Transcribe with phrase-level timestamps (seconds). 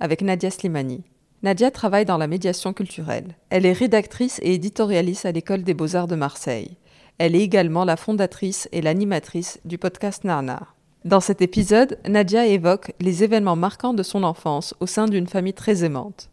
[0.00, 1.02] avec Nadia Slimani.
[1.42, 3.36] Nadia travaille dans la médiation culturelle.
[3.50, 6.76] Elle est rédactrice et éditorialiste à l'École des beaux-arts de Marseille.
[7.18, 10.68] Elle est également la fondatrice et l'animatrice du podcast Narna.
[11.04, 15.54] Dans cet épisode, Nadia évoque les événements marquants de son enfance au sein d'une famille
[15.54, 16.28] très aimante.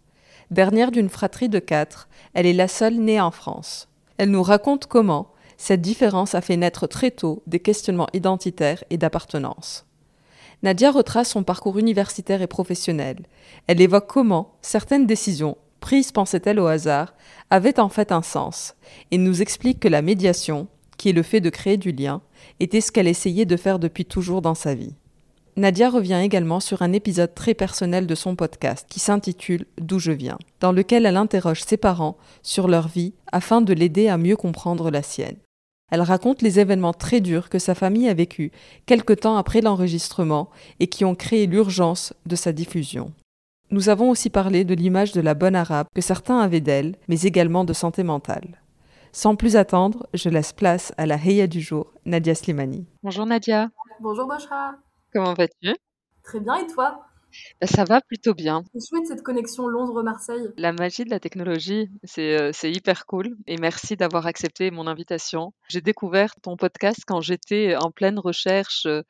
[0.51, 3.87] Dernière d'une fratrie de quatre, elle est la seule née en France.
[4.17, 8.97] Elle nous raconte comment cette différence a fait naître très tôt des questionnements identitaires et
[8.97, 9.85] d'appartenance.
[10.63, 13.17] Nadia retrace son parcours universitaire et professionnel.
[13.67, 17.13] Elle évoque comment certaines décisions, prises pensait-elle au hasard,
[17.49, 18.75] avaient en fait un sens,
[19.11, 20.67] et nous explique que la médiation,
[20.97, 22.21] qui est le fait de créer du lien,
[22.59, 24.95] était ce qu'elle essayait de faire depuis toujours dans sa vie.
[25.57, 30.11] Nadia revient également sur un épisode très personnel de son podcast qui s'intitule D'où je
[30.11, 34.35] viens, dans lequel elle interroge ses parents sur leur vie afin de l'aider à mieux
[34.35, 35.37] comprendre la sienne.
[35.91, 38.51] Elle raconte les événements très durs que sa famille a vécus
[38.85, 43.13] quelque temps après l'enregistrement et qui ont créé l'urgence de sa diffusion.
[43.71, 47.21] Nous avons aussi parlé de l'image de la bonne arabe que certains avaient d'elle, mais
[47.21, 48.61] également de santé mentale.
[49.11, 52.85] Sans plus attendre, je laisse place à la Heya du jour, Nadia Slimani.
[53.01, 53.69] Bonjour Nadia.
[54.01, 54.75] Bonjour Boshra.
[55.13, 55.73] Comment vas-tu?
[56.23, 57.05] Très bien et toi?
[57.61, 58.63] Bah, ça va plutôt bien.
[58.73, 60.49] C'est chouette cette connexion Londres-Marseille.
[60.57, 65.53] La magie de la technologie, c'est euh, hyper cool et merci d'avoir accepté mon invitation.
[65.69, 69.01] J'ai découvert ton podcast quand j'étais en pleine recherche euh,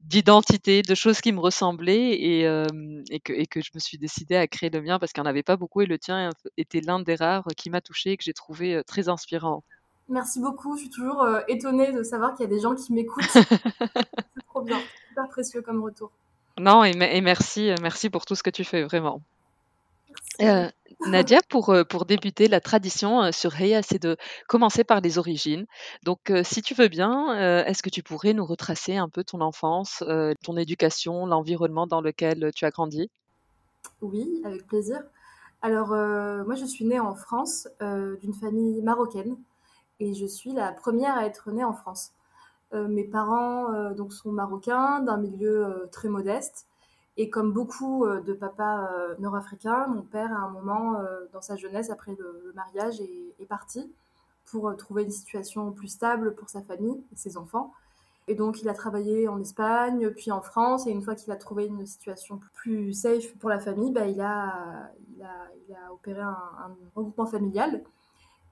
[0.00, 2.66] d'identité, de choses qui me ressemblaient et, euh,
[3.10, 5.26] et, que, et que je me suis décidée à créer le mien parce qu'il n'y
[5.26, 8.16] en avait pas beaucoup et le tien était l'un des rares qui m'a touchée et
[8.16, 9.64] que j'ai trouvé très inspirant.
[10.08, 13.24] Merci beaucoup, je suis toujours étonnée de savoir qu'il y a des gens qui m'écoutent.
[13.32, 16.12] c'est trop bien, super précieux comme retour.
[16.58, 19.22] Non, et, merci, euh, merci pour tout ce que tu fais, vraiment.
[20.40, 20.68] Euh,
[21.06, 24.16] Nadia, pour, euh, pour débuter, la tradition sur Heya, c'est de
[24.48, 25.66] commencer par les origines.
[26.02, 30.02] Donc, si tu veux bien, est-ce que tu pourrais nous retracer un peu ton enfance,
[30.42, 33.10] ton éducation, l'environnement dans lequel tu as grandi?
[34.00, 35.00] Oui, avec plaisir.
[35.62, 39.36] Alors, moi, je suis née en France, d'une famille marocaine,
[40.00, 42.12] et je suis la première à être née en France.
[42.74, 46.66] Euh, mes parents euh, donc sont marocains, d'un milieu euh, très modeste.
[47.16, 51.02] Et comme beaucoup de papas nord-africains, mon père, à un moment
[51.32, 53.92] dans sa jeunesse, après le, mariage, est, parti
[54.44, 57.72] pour trouver une situation plus stable pour sa famille et ses enfants.
[58.28, 60.86] Et donc, il a travaillé en Espagne, puis en France.
[60.86, 64.20] Et une fois qu'il a trouvé une situation plus safe pour la famille, bah, il,
[64.20, 67.82] a, il, a, opéré un regroupement familial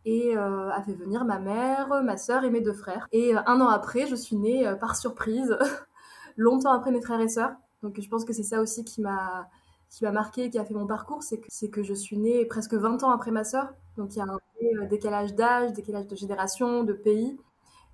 [0.06, 3.08] et euh, a fait venir ma mère, ma sœur et mes deux frères.
[3.10, 5.58] Et euh, un an après, je suis née euh, par surprise,
[6.36, 7.52] longtemps après mes frères et sœurs.
[7.82, 9.48] Donc je pense que c'est ça aussi qui m'a
[9.90, 12.44] qui m'a marqué, qui a fait mon parcours, c'est que, c'est que je suis née
[12.44, 13.72] presque 20 ans après ma sœur.
[13.96, 17.38] Donc il y a un décalage d'âge, décalage de génération, de pays.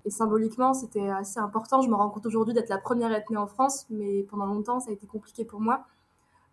[0.05, 1.81] Et symboliquement, c'était assez important.
[1.81, 4.47] Je me rends compte aujourd'hui d'être la première à être née en France, mais pendant
[4.47, 5.85] longtemps, ça a été compliqué pour moi.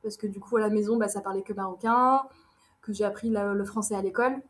[0.02, 2.22] Parce que du coup, à la maison, bah, ça parlait que marocain,
[2.82, 4.42] que j'ai appris le français à l'école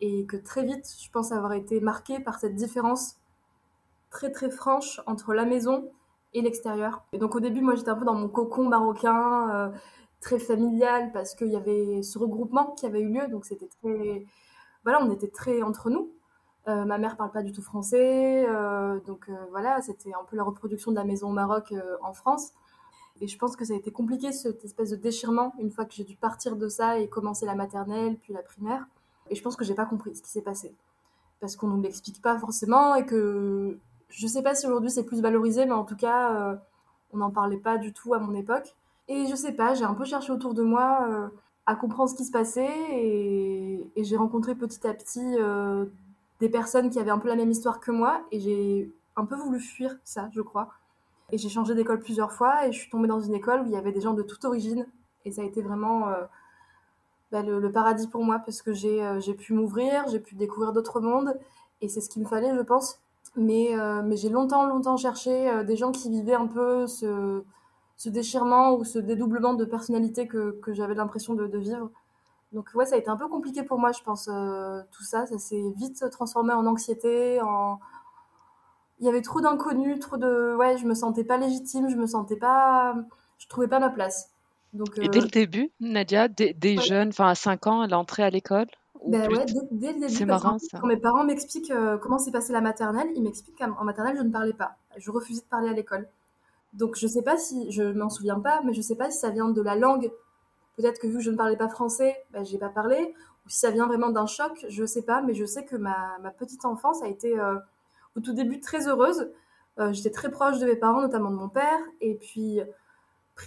[0.00, 3.16] et que très vite, je pense avoir été marquée par cette différence
[4.10, 5.90] très très franche entre la maison
[6.34, 7.04] et l'extérieur.
[7.12, 9.70] Et donc au début, moi j'étais un peu dans mon cocon marocain, euh,
[10.20, 14.24] très familial, parce qu'il y avait ce regroupement qui avait eu lieu, donc c'était très...
[14.84, 16.12] Voilà, on était très entre nous.
[16.68, 20.42] Euh, ma mère parle pas du tout français, euh, donc voilà, c'était un peu la
[20.42, 21.72] reproduction de la maison au Maroc
[22.02, 22.52] en France.
[23.20, 25.94] Et je pense que ça a été compliqué, cette espèce de déchirement, une fois que
[25.94, 28.86] j'ai dû partir de ça et commencer la maternelle, puis la primaire.
[29.30, 30.74] Et je pense que j'ai pas compris ce qui s'est passé.
[31.40, 33.78] Parce qu'on ne l'explique pas forcément et que
[34.08, 36.58] je sais pas si aujourd'hui c'est plus valorisé, mais en tout cas,
[37.12, 38.74] on n'en parlait pas du tout à mon époque.
[39.08, 41.30] Et je sais pas, j'ai un peu cherché autour de moi
[41.66, 45.36] à comprendre ce qui se passait et, j'ai rencontré petit à petit
[46.40, 49.36] des personnes qui avaient un peu la même histoire que moi et j'ai un peu
[49.36, 50.70] voulu fuir ça, je crois.
[51.32, 53.72] Et j'ai changé d'école plusieurs fois et je suis tombée dans une école où il
[53.72, 54.86] y avait des gens de toute origine
[55.24, 56.24] et ça a été vraiment euh,
[57.32, 61.00] bah, le, paradis pour moi parce que j'ai euh, pu m'ouvrir, j'ai pu découvrir d'autres
[61.00, 61.38] mondes
[61.80, 63.00] et c'est ce qu'il me fallait, je pense.
[63.36, 67.42] Mais, euh, mais j'ai longtemps, longtemps cherché des gens qui vivaient un peu ce,
[67.96, 71.90] ce déchirement ou ce dédoublement de personnalité que, que j'avais l'impression de, vivre.
[72.52, 74.30] Donc ouais, ça a été un peu compliqué pour moi, je pense,
[74.92, 75.26] tout ça.
[75.26, 77.78] Ça s'est vite transformé en anxiété, en...
[78.98, 80.56] Il y avait trop d'inconnus, trop de...
[80.56, 82.94] Ouais, je me sentais pas légitime, je me sentais pas...
[83.38, 84.30] Je trouvais pas ma place.
[84.76, 88.22] Donc, Et dès le début, Nadia, des jeunes, enfin à 5 ans, elle est entrée
[88.22, 88.66] à l'école
[89.06, 90.08] ben ouais, dès, le début.
[90.12, 90.78] C'est marrant ça.
[90.80, 94.32] Quand mes parents m'expliquent comment s'est passé la maternelle, ils m'expliquent qu'en maternelle, je ne
[94.32, 94.76] parlais pas.
[94.96, 96.08] Je refusais de parler à l'école.
[96.72, 99.30] Donc je sais pas si, je m'en souviens pas, mais je sais pas si ça
[99.30, 100.10] vient de la langue
[100.76, 103.14] Peut-être que vu que je ne parlais pas français, ben, j'ai pas parlé.
[103.46, 105.22] Ou si ça vient vraiment d'un choc, je sais pas.
[105.22, 107.56] Mais je sais que ma, ma petite enfance a été euh,
[108.16, 109.30] au tout début très heureuse.
[109.78, 111.78] Euh, j'étais très proche de mes parents, notamment de mon père.
[112.00, 112.60] Et puis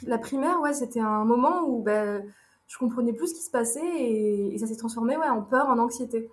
[0.04, 2.24] la primaire, ouais, c'était un moment où ben,
[2.68, 5.68] je comprenais plus ce qui se passait et, et ça s'est transformé ouais, en peur,
[5.70, 6.30] en anxiété.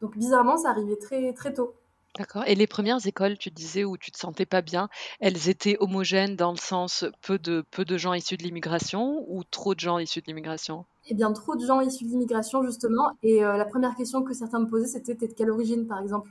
[0.00, 1.74] Donc bizarrement, ça arrivait très très tôt.
[2.18, 4.88] D'accord et les premières écoles, tu disais, où tu te sentais pas bien,
[5.20, 9.44] elles étaient homogènes dans le sens peu de peu de gens issus de l'immigration ou
[9.44, 10.84] trop de gens issus de l'immigration?
[11.06, 14.34] Eh bien, trop de gens issus de l'immigration justement et euh, la première question que
[14.34, 16.30] certains me posaient, c'était: «Tu de quelle origine?» par exemple?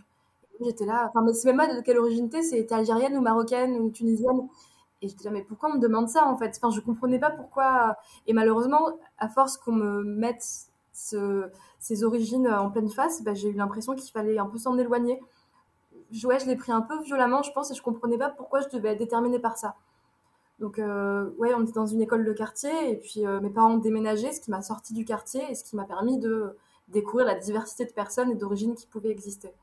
[0.66, 3.22] J'étais là, enfin, mais c'est même pas de quelle origine tu c'est: «Tu algérienne ou
[3.22, 4.48] marocaine ou tunisienne?»
[5.02, 7.30] Et j'étais là: «Mais pourquoi on me demande ça, en fait?» enfin, je comprenais pas
[7.32, 10.46] pourquoi et malheureusement, à force qu'on me mette
[10.94, 11.50] ce
[11.80, 15.20] ces origines, en pleine face, bah, j'ai eu l'impression qu'il fallait un peu s'en éloigner
[16.24, 18.70] ouais, je l'ai pris un peu violemment, je pense, et je comprenais pas pourquoi je
[18.70, 19.76] devais être déterminée par ça.
[20.60, 23.74] Donc, euh, ouais, on était dans une école de quartier, et puis euh, mes parents
[23.74, 26.58] ont déménagé, ce qui m'a sorti du quartier et ce qui m'a permis de
[26.88, 29.54] découvrir la diversité de personnes et d'origines qui pouvaient exister.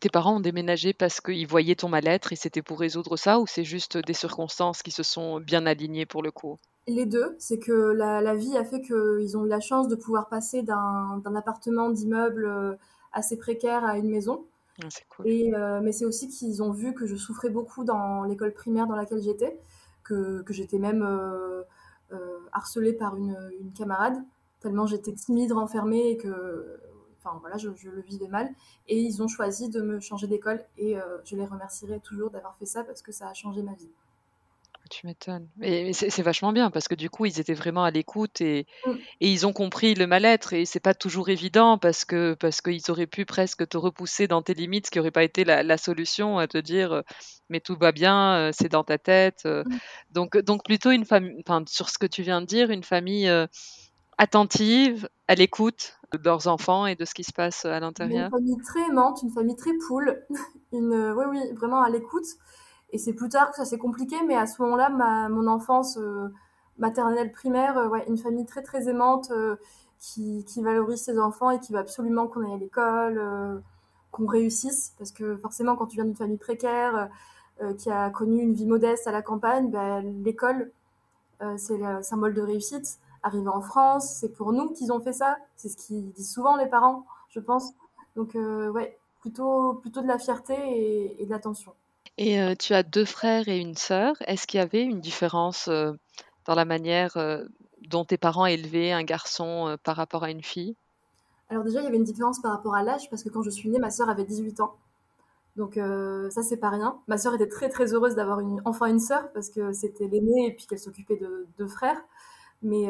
[0.00, 3.46] Tes parents ont déménagé parce qu'ils voyaient ton mal-être et c'était pour résoudre ça, ou
[3.46, 6.58] c'est juste des circonstances qui se sont bien alignées pour le coup?
[6.86, 9.94] Les deux, c'est que la, la, vie a fait qu'ils ont eu la chance de
[9.94, 12.74] pouvoir passer d'un appartement d'immeuble euh,
[13.12, 14.44] assez précaire à une maison.
[14.82, 14.88] Ah,
[15.24, 18.86] et, euh, mais c'est aussi qu'ils ont vu que je souffrais beaucoup dans l'école primaire
[18.86, 19.58] dans laquelle j'étais,
[20.04, 21.62] que, que j'étais même euh,
[22.12, 24.22] euh, harcelée par une, une, camarade,
[24.60, 26.78] tellement j'étais timide, renfermée et que
[27.18, 28.50] enfin, voilà, je, je, le vivais mal.
[28.86, 32.66] Et ils ont choisi de me changer d'école et je les remercierai toujours d'avoir fait
[32.66, 33.90] ça parce que ça a changé ma vie.
[34.90, 35.48] Tu m'étonnes.
[35.60, 38.90] Et c'est vachement bien parce que du coup, ils étaient vraiment à l'écoute et, mmh.
[39.20, 40.54] et ils ont compris le mal-être.
[40.54, 44.40] Et c'est pas toujours évident parce que parce qu'ils auraient pu presque te repousser dans
[44.40, 47.02] tes limites, ce qui aurait pas été la, la solution à te dire euh,
[47.50, 49.42] mais tout va bien, euh, c'est dans ta tête.
[49.44, 49.62] Euh.
[49.64, 49.78] Mmh.
[50.12, 53.30] Donc donc plutôt une famille, enfin sur ce que tu viens de dire, une famille
[54.18, 58.26] attentive, à l'écoute de leurs enfants et de ce qui se passe à l'intérieur.
[58.26, 60.22] Une famille très aimante, une famille très poule,
[60.72, 62.26] une oui oui vraiment à l'écoute.
[62.90, 65.98] Et c'est plus tard que ça s'est compliqué, mais à ce moment-là, ma, mon enfance
[65.98, 66.28] euh,
[66.78, 69.56] maternelle primaire, euh, ouais, une famille très très aimante euh,
[69.98, 73.62] qui, qui, valorise ses enfants et qui veut absolument qu'on aille à l'école,
[74.10, 77.10] qu'on réussisse, parce que forcément, quand tu viens d'une famille précaire,
[77.78, 80.70] qui a connu une vie modeste à la campagne, bah, l'école,
[81.56, 83.00] c'est le symbole de réussite.
[83.22, 85.36] Arriver en France, c'est pour nous qu'ils ont fait ça.
[85.56, 87.72] C'est ce qu'ils disent souvent les parents, je pense.
[88.16, 91.72] Donc, ouais, plutôt, plutôt de la fierté et, et de l'attention.
[92.16, 94.16] Et tu as deux frères et une sœur.
[94.26, 97.16] Est-ce qu'il y avait une différence, dans la manière,
[97.88, 100.74] dont tes parents élevaient un garçon, par rapport à une fille?
[101.50, 103.50] Alors déjà, il y avait une différence par rapport à l'âge parce que quand je
[103.50, 104.74] suis née, ma sœur avait 18 ans.
[105.56, 105.78] Donc
[106.30, 106.98] ça, c'est pas rien.
[107.08, 110.46] Ma sœur était très, très heureuse d'avoir une enfin une sœur parce que c'était l'aînée
[110.46, 112.00] et puis qu'elle s'occupait de deux frères.
[112.62, 112.88] Mais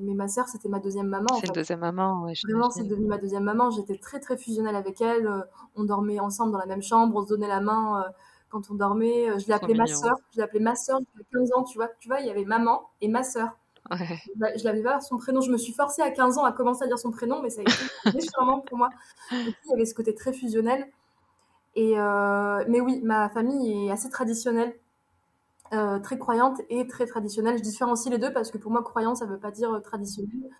[0.00, 3.18] mais ma sœur, c'était ma deuxième maman, C'est deuxième maman, ouais, Vraiment, c'est devenu ma
[3.18, 3.70] deuxième maman.
[3.70, 5.30] J'étais très, très fusionnelle avec elle,
[5.76, 8.04] on dormait ensemble dans la même chambre, on se donnait la main,
[8.50, 9.30] quand on dormait.
[9.30, 10.16] Euh, je l'appelais ma soeur.
[10.34, 11.88] Je l'appelais ma soeur depuis 15 ans, tu vois.
[12.00, 13.56] Tu vois, il y avait maman et ma soeur.
[13.90, 14.18] Ouais.
[14.56, 15.40] Je l'avais pas son prénom.
[15.40, 17.60] Je me suis forcée à 15 ans à commencer à dire son prénom, mais ça
[17.60, 18.90] a été déchirement pour moi.
[19.30, 20.88] il y avait ce côté très fusionnel.
[21.74, 24.74] Et euh, mais oui, ma famille est assez traditionnelle,
[25.72, 27.58] euh, très croyante et très traditionnelle.
[27.58, 30.50] Je différencie les deux parce que pour moi, croyant, ça veut pas dire traditionnel.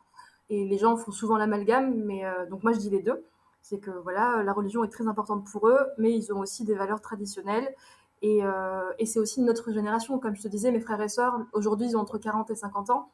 [0.49, 3.25] Et les gens font souvent l'amalgame, mais donc moi, je dis les deux
[3.69, 6.75] c'est que voilà, la religion est très importante pour eux, mais ils ont aussi des
[6.75, 7.75] valeurs traditionnelles.
[8.23, 10.21] Et, euh, c'est aussi notre génération.
[10.21, 12.91] Comme je te disais, mes frères et sœurs, aujourd'hui, ils ont entre 40 et 50
[12.91, 13.11] ans.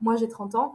[0.00, 0.74] Moi, j'ai 30 ans.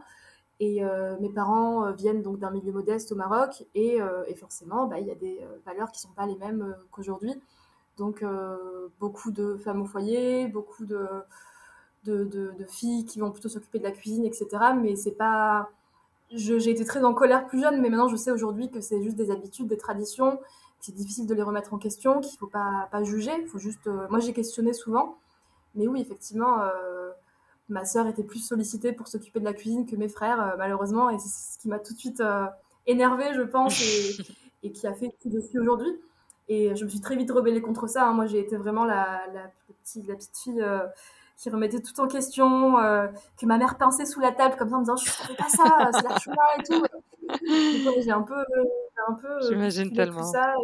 [0.60, 3.66] Et euh, mes parents euh, viennent donc d'un milieu modeste au Maroc.
[3.74, 6.74] Et, et forcément, bah, il y a des valeurs qui ne sont pas les mêmes
[6.90, 7.34] qu'aujourd'hui.
[7.98, 8.24] Donc,
[9.00, 11.06] beaucoup de femmes au foyer, beaucoup de,
[12.04, 14.46] de, de filles qui vont plutôt s'occuper de la cuisine, etc.
[14.80, 15.70] Mais c'est pas
[16.30, 19.16] j'ai été très en colère plus jeune, mais maintenant je sais aujourd'hui que c'est juste
[19.16, 20.38] des habitudes, des traditions,
[20.80, 23.32] c'est difficile de les remettre en question, qu'il ne faut pas, pas juger.
[23.46, 25.18] Faut juste, euh, moi j'ai questionné souvent,
[25.74, 27.10] mais oui, effectivement, euh,
[27.68, 31.10] ma sœur était plus sollicitée pour s'occuper de la cuisine que mes frères, euh, malheureusement,
[31.10, 32.22] et c'est ce qui m'a tout de suite
[32.86, 33.80] énervée, je pense,
[34.62, 35.90] et, qui a fait je suis aujourd'hui.
[36.48, 38.06] Et je me suis très vite rebellée contre ça.
[38.06, 38.12] Hein.
[38.14, 39.50] Moi, j'ai été vraiment la, la,
[39.84, 40.64] petite, la petite fille
[41.38, 43.06] qui remettait tout en question, euh,
[43.40, 45.48] que ma mère pinçait sous la table comme ça en me disant je fais pas
[45.48, 46.84] ça, c'est la choua et tout.
[48.02, 48.44] j'ai un peu,
[49.08, 50.22] un peu euh, J'imagine tellement.
[50.22, 50.54] Tout ça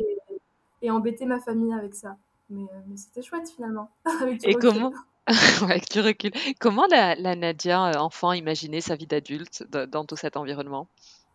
[0.82, 2.16] et, embêté ma famille avec ça.
[2.50, 3.90] Mais, euh, mais c'était chouette finalement.
[4.42, 4.92] et comment
[5.62, 6.32] avec du recul.
[6.60, 10.88] Comment la, la Nadia, enfant, imaginait sa vie d'adulte dans tout cet environnement?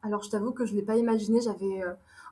[0.03, 1.41] Alors, je t'avoue que je ne l'ai pas imaginé.
[1.41, 1.81] J'avais,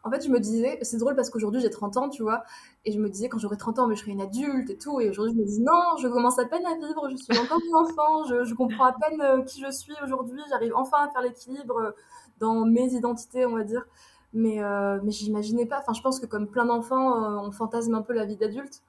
[0.07, 2.43] en fait, je me disais, c'est drôle parce qu'aujourd'hui j'ai 30 ans, tu vois,
[2.85, 5.01] et je me disais quand j'aurai 30 ans, mais je serai une adulte et tout,
[5.01, 7.59] et aujourd'hui je me dis non, je commence à peine à vivre, je suis encore
[7.73, 11.21] un enfant, je, comprends à peine euh, qui je suis aujourd'hui, j'arrive enfin à faire
[11.21, 11.91] l'équilibre euh,
[12.39, 13.85] dans mes identités, on va dire.
[14.33, 18.01] Mais, euh, mais j'imaginais pas, enfin je pense que comme plein d'enfants, on fantasme un
[18.01, 18.83] peu la vie d'adulte.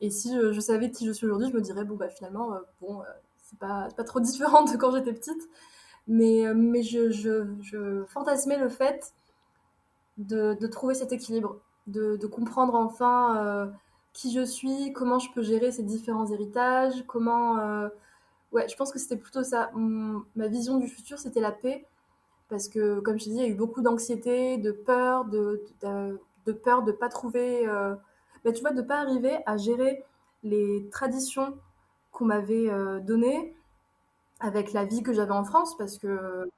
[0.00, 3.02] Et si je, savais qui je suis aujourd'hui, je me dirais, bon, bah finalement, bon,
[3.42, 5.48] c'est pas, pas trop différent de quand j'étais petite.
[6.06, 9.12] Mais, mais je, je, je fantasmais le fait
[10.18, 13.66] de, trouver cet équilibre, de, comprendre enfin euh,
[14.12, 17.58] qui je suis, comment je peux gérer ces différents héritages, comment...
[17.58, 17.88] Euh,
[18.52, 19.70] ouais, je pense que c'était plutôt ça.
[19.74, 21.86] ma vision du futur, c'était la paix.
[22.48, 26.52] Parce que, comme je dis, il y a eu beaucoup d'anxiété, de peur, de, de,
[26.52, 27.66] peur de pas trouver...
[27.68, 27.94] Euh,
[28.44, 30.04] bah, tu vois, de pas arriver à gérer
[30.44, 31.58] les traditions
[32.12, 32.70] qu'on m'avait
[33.02, 33.56] données
[34.38, 35.76] avec la vie que j'avais en France.
[35.76, 36.48] Parce que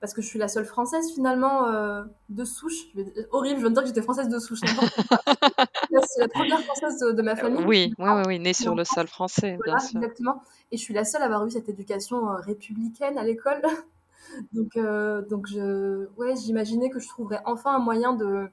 [0.00, 2.86] parce que je suis la seule française finalement euh, de souche.
[3.30, 4.60] horrible, je veux dire que j'étais française de souche.
[4.64, 7.64] c'est la première française de, ma famille.
[7.66, 10.00] Oui, oui, oui, oui, née sur le sol français, bien sûr.
[10.00, 10.42] Exactement.
[10.72, 13.60] Et je suis la seule à avoir eu cette éducation euh, républicaine à l'école.
[14.52, 18.48] donc, euh, donc je, ouais, j'imaginais que je trouverais enfin un moyen de,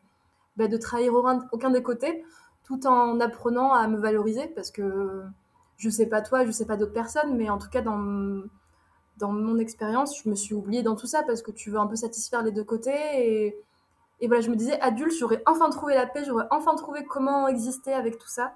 [0.57, 1.13] bah, de trahir
[1.53, 2.25] aucun des côtés,
[2.65, 5.23] tout en apprenant à me valoriser, parce que
[5.77, 8.43] je sais pas toi, je sais pas d'autres personnes, mais en tout cas dans
[9.17, 11.87] dans mon expérience, je me suis oubliée dans tout ça parce que tu veux un
[11.87, 12.91] peu satisfaire les deux côtés.
[12.91, 13.57] Et,
[14.19, 17.47] et voilà, je me disais, adulte, j'aurais enfin trouvé la paix, j'aurais enfin trouvé comment
[17.47, 18.53] exister avec tout ça.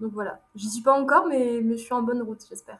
[0.00, 2.78] Donc voilà, j'y suis pas encore, mais, mais je suis en bonne route, j'espère.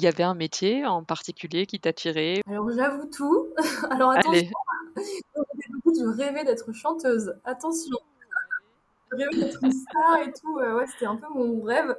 [0.00, 3.48] Il y avait un métier en particulier qui t'attirait Alors j'avoue tout.
[3.90, 4.50] Alors attention,
[4.96, 7.34] je rêvais d'être chanteuse.
[7.44, 7.96] Attention.
[9.16, 10.54] D'être une star et tout.
[10.54, 11.96] Ouais, c'était un peu mon rêve.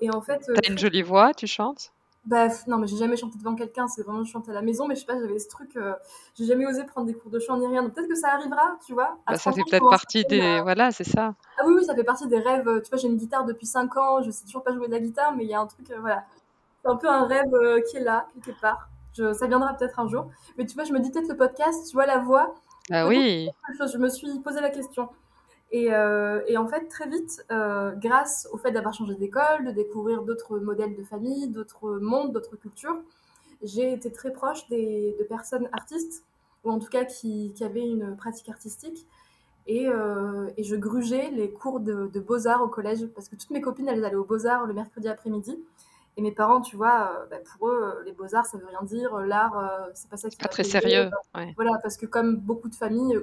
[0.00, 0.42] Et en fait.
[0.46, 1.92] T'as une jolie voix, tu chantes?
[2.24, 4.86] Bah, non, mais j'ai jamais chanté devant quelqu'un, c'est vraiment je chante à la maison,
[4.86, 5.94] mais je sais pas, j'avais ce truc, euh,
[6.34, 8.76] j'ai jamais osé prendre des cours de chant ni rien, donc peut-être que ça arrivera,
[8.86, 9.18] tu vois.
[9.26, 10.60] Bah, ça fait peut-être partie des.
[10.62, 11.34] Voilà, c'est ça.
[11.58, 12.68] Ah oui, oui, ça fait partie des rêves.
[12.68, 14.92] Euh, tu vois, j'ai une guitare depuis 5 ans, je sais toujours pas jouer de
[14.92, 16.24] la guitare, mais il y a un truc, euh, voilà.
[16.82, 17.50] C'est un peu un rêve
[17.90, 18.88] qui est là, quelque part.
[19.16, 20.30] Je, ça viendra peut-être un jour.
[20.56, 22.54] Mais tu vois, je me dis peut-être le podcast, tu vois, la voix.
[22.90, 23.50] Ah oui.
[23.80, 25.08] Je me suis posé la question.
[25.74, 30.22] Euh, et, en fait, très vite, euh, grâce au fait d'avoir changé d'école, de découvrir
[30.22, 32.96] d'autres modèles de famille, d'autres mondes, d'autres cultures,
[33.62, 36.24] j'ai été très proche des, de personnes artistes,
[36.64, 39.06] ou en tout cas qui, avaient une pratique artistique.
[39.66, 43.60] Et, euh, et je grugeais les cours de, beaux-arts au collège, parce que toutes mes
[43.60, 45.58] copines, elles allaient aux beaux-arts le mercredi après-midi.
[46.16, 49.18] Et mes parents, tu vois, bah, pour eux, les beaux-arts, ça veut rien dire.
[49.18, 51.10] L'art, c'est pas ça qui Pas très sérieux.
[51.54, 53.20] Voilà, parce que comme beaucoup de familles,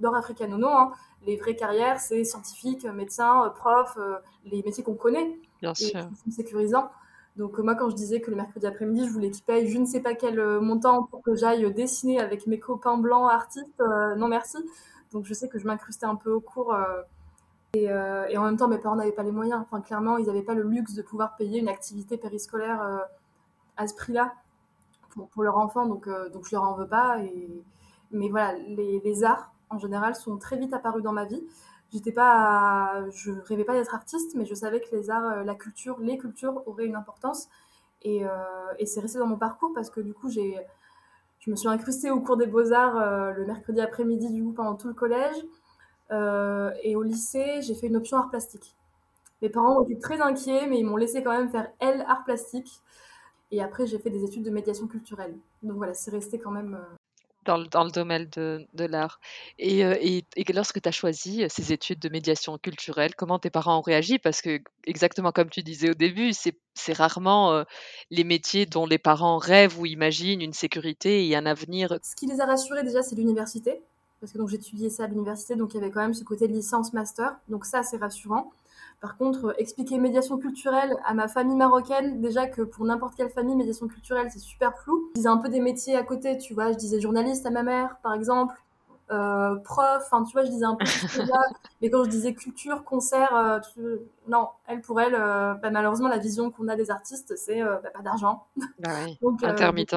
[0.00, 0.92] nord-africaines ou non, hein,
[1.26, 5.38] les vraies carrières, c'est scientifique, médecin, prof, euh, les métiers qu'on connaît.
[5.60, 6.08] Bien et sûr.
[6.08, 6.90] Qui sont sécurisants.
[7.36, 9.78] Donc, euh, moi, quand je disais que le mercredi après-midi, je voulais qu'ils payent je
[9.78, 13.82] ne sais pas quel euh, montant pour que j'aille dessiner avec mes copains blancs artistes,
[14.16, 14.58] non merci.
[15.12, 16.76] Donc, je sais que je m'incrustais un peu au cours.
[17.74, 19.62] Et, et, en même temps, mes parents n'avaient pas les moyens.
[19.62, 23.06] Enfin, clairement, ils n'avaient pas le luxe de pouvoir payer une activité périscolaire
[23.76, 24.34] à ce prix-là
[25.10, 25.86] pour, pour, leur enfant.
[25.86, 27.20] Donc, donc, je leur en veux pas.
[27.22, 27.62] Et...
[28.10, 31.42] Mais voilà, les, les arts, en général, sont très vite apparus dans ma vie.
[31.92, 35.54] J'étais pas, je rêvais pas d'être artiste, mais je savais que les arts, euh, la
[35.54, 37.48] culture, les cultures auraient une importance.
[38.02, 38.28] Et, euh,
[38.78, 40.58] et c'est resté dans mon parcours parce que du coup, j'ai,
[41.40, 44.74] je me suis incrustée au cours des beaux-arts euh, le mercredi après-midi, du coup, pendant
[44.74, 45.36] tout le collège.
[46.82, 48.76] et au lycée, j'ai fait une option art plastique.
[49.42, 52.80] Mes parents été très inquiets, mais ils m'ont laissé quand même faire L art plastique.
[53.52, 55.36] Et après, j'ai fait des études de médiation culturelle.
[55.62, 56.78] Donc voilà, c'est resté quand même
[57.46, 59.20] dans le, domaine de, l'art.
[59.58, 59.94] Et, euh,
[60.52, 64.18] lorsque tu as choisi euh, ces études de médiation culturelle, comment tes parents ont réagi?
[64.18, 67.64] Parce que, exactement comme tu disais au début, c'est rarement euh,
[68.10, 71.98] les métiers dont les parents rêvent ou imaginent une sécurité et un avenir.
[72.02, 73.80] Ce qui les a rassurés déjà, c'est l'université.
[74.20, 76.92] Parce que j'étudiais ça à l'université, donc il y avait quand même ce côté licence
[76.94, 77.36] master.
[77.48, 78.50] Donc ça, c'est rassurant.
[79.00, 83.54] Par contre, expliquer médiation culturelle à ma famille marocaine, déjà que pour n'importe quelle famille,
[83.54, 85.10] médiation culturelle, c'est super flou.
[85.14, 86.72] Je disais un peu des métiers à côté, tu vois.
[86.72, 88.54] Je disais journaliste à ma mère, par exemple.
[89.12, 90.84] Euh, prof, enfin tu vois, je disais un peu
[91.80, 93.60] mais quand je disais culture, concert, euh,
[94.26, 97.80] non, elle pour elle, euh, bah, malheureusement la vision qu'on a des artistes, c'est bah,
[97.94, 98.46] pas d'argent.
[98.80, 98.90] Bah
[99.22, 99.94] donc, Intermittent.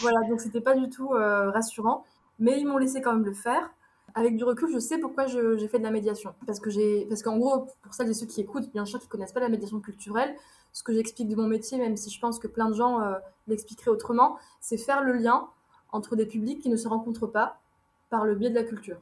[0.00, 2.04] voilà, donc c'était pas du tout rassurant,
[2.40, 3.70] mais ils m'ont laissé quand même le faire.
[4.14, 7.22] Avec du recul, je sais pourquoi j'ai fait de la médiation, parce que j'ai, parce
[7.22, 9.80] qu'en gros, pour celles et ceux qui écoutent, bien sûr, qui connaissent pas la médiation
[9.80, 10.34] culturelle,
[10.72, 13.00] ce que j'explique de mon métier, même si je pense que plein de gens
[13.48, 15.48] l'expliqueraient autrement, c'est faire le lien
[15.90, 17.60] entre des publics qui ne se rencontrent pas
[18.10, 18.98] par le biais de la culture.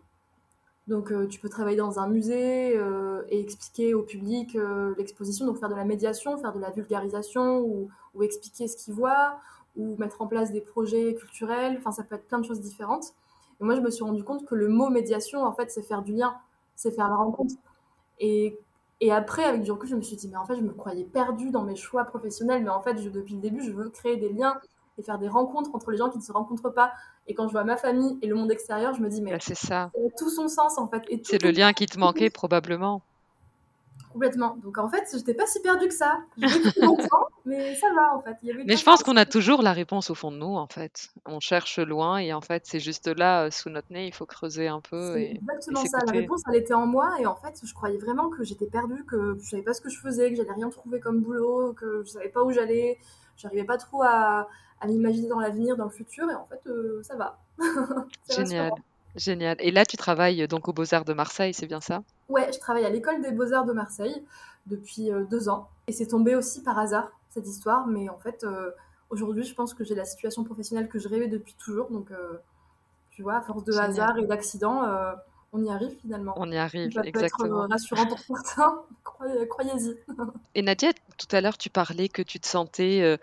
[0.88, 5.46] Donc euh, tu peux travailler dans un musée euh, et expliquer au public euh, l'exposition,
[5.46, 7.88] donc faire de la médiation, faire de la vulgarisation ou,
[8.22, 9.38] expliquer ce qu'il voit
[9.76, 13.14] ou mettre en place des projets culturels, enfin ça peut être plein de choses différentes.
[13.62, 16.02] Et moi je me suis rendu compte que le mot médiation en fait c'est faire
[16.02, 16.34] du lien,
[16.74, 17.54] c'est faire la rencontre.
[18.18, 18.58] Et,
[19.00, 21.04] et, après avec du recul je me suis dit mais en fait je me croyais
[21.04, 24.16] perdue dans mes choix professionnels, mais en fait je, depuis le début je veux créer
[24.16, 24.58] des liens
[24.98, 26.92] et faire des rencontres entre les gens qui ne se rencontrent pas.
[27.28, 29.38] Et quand je vois ma famille et le monde extérieur, je me dis, mais bah,
[29.40, 29.90] c'est ça.
[30.18, 31.04] tout son sens en fait.
[31.22, 33.02] C'est le lien qui te manquait probablement.
[34.12, 34.56] Complètement.
[34.62, 36.20] Donc en fait, j'étais pas si perdue que ça.
[36.80, 38.36] longtemps, mais ça va en fait.
[38.64, 41.10] mais je pense qu'on a toujours la réponse au fond de nous en fait.
[41.26, 44.26] On cherche loin et en fait, c'est juste là, euh, sous notre nez, il faut
[44.26, 45.14] creuser un peu.
[45.14, 45.98] C'est exactement ça.
[46.06, 49.04] La réponse, elle était en moi et en fait, je croyais vraiment que j'étais perdue,
[49.04, 52.02] que je savais pas ce que je faisais, que j'allais rien trouver comme boulot, que
[52.04, 52.98] je savais pas où j'allais.
[53.36, 54.48] J'arrivais pas trop à,
[54.80, 57.38] à m'imaginer dans l'avenir, dans le futur, et en fait, euh, ça va.
[58.28, 58.72] Génial.
[59.16, 59.56] Génial.
[59.60, 62.02] Et là, tu travailles donc aux Beaux-Arts de Marseille, c'est bien ça?
[62.28, 64.24] Ouais, je travaille à l'école des Beaux-Arts de Marseille
[64.66, 65.68] depuis euh, deux ans.
[65.86, 67.86] Et c'est tombé aussi par hasard, cette histoire.
[67.86, 68.70] Mais en fait, euh,
[69.10, 71.90] aujourd'hui, je pense que j'ai la situation professionnelle que je rêvais depuis toujours.
[71.90, 72.10] Donc,
[73.10, 74.82] tu vois, à force de hasard et d'accidents,
[75.52, 76.32] on y arrive finalement.
[76.36, 77.64] On y arrive, ça exactement.
[77.64, 78.82] Être rassurant pour certains,
[79.48, 79.96] croyez-y.
[80.54, 83.16] Et Nadia, tout à l'heure, tu parlais que tu te sentais euh,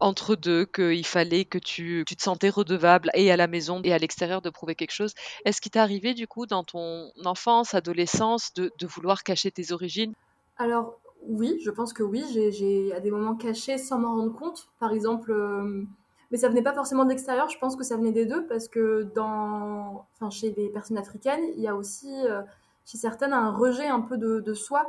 [0.00, 3.92] entre deux, qu'il fallait que tu, tu, te sentais redevable et à la maison et
[3.92, 5.14] à l'extérieur de prouver quelque chose.
[5.44, 9.72] Est-ce qu'il t'est arrivé du coup dans ton enfance, adolescence, de, de vouloir cacher tes
[9.72, 10.14] origines?
[10.58, 12.24] Alors oui, je pense que oui.
[12.32, 14.68] J'ai à des moments cachés sans m'en rendre compte.
[14.78, 15.32] Par exemple...
[15.32, 15.84] Euh,
[16.30, 18.66] mais ça venait pas forcément de l'extérieur, je pense que ça venait des deux, parce
[18.66, 22.42] que dans, enfin, chez les personnes africaines, il y a aussi, euh,
[22.84, 24.84] chez certaines, un rejet un peu de, de soi.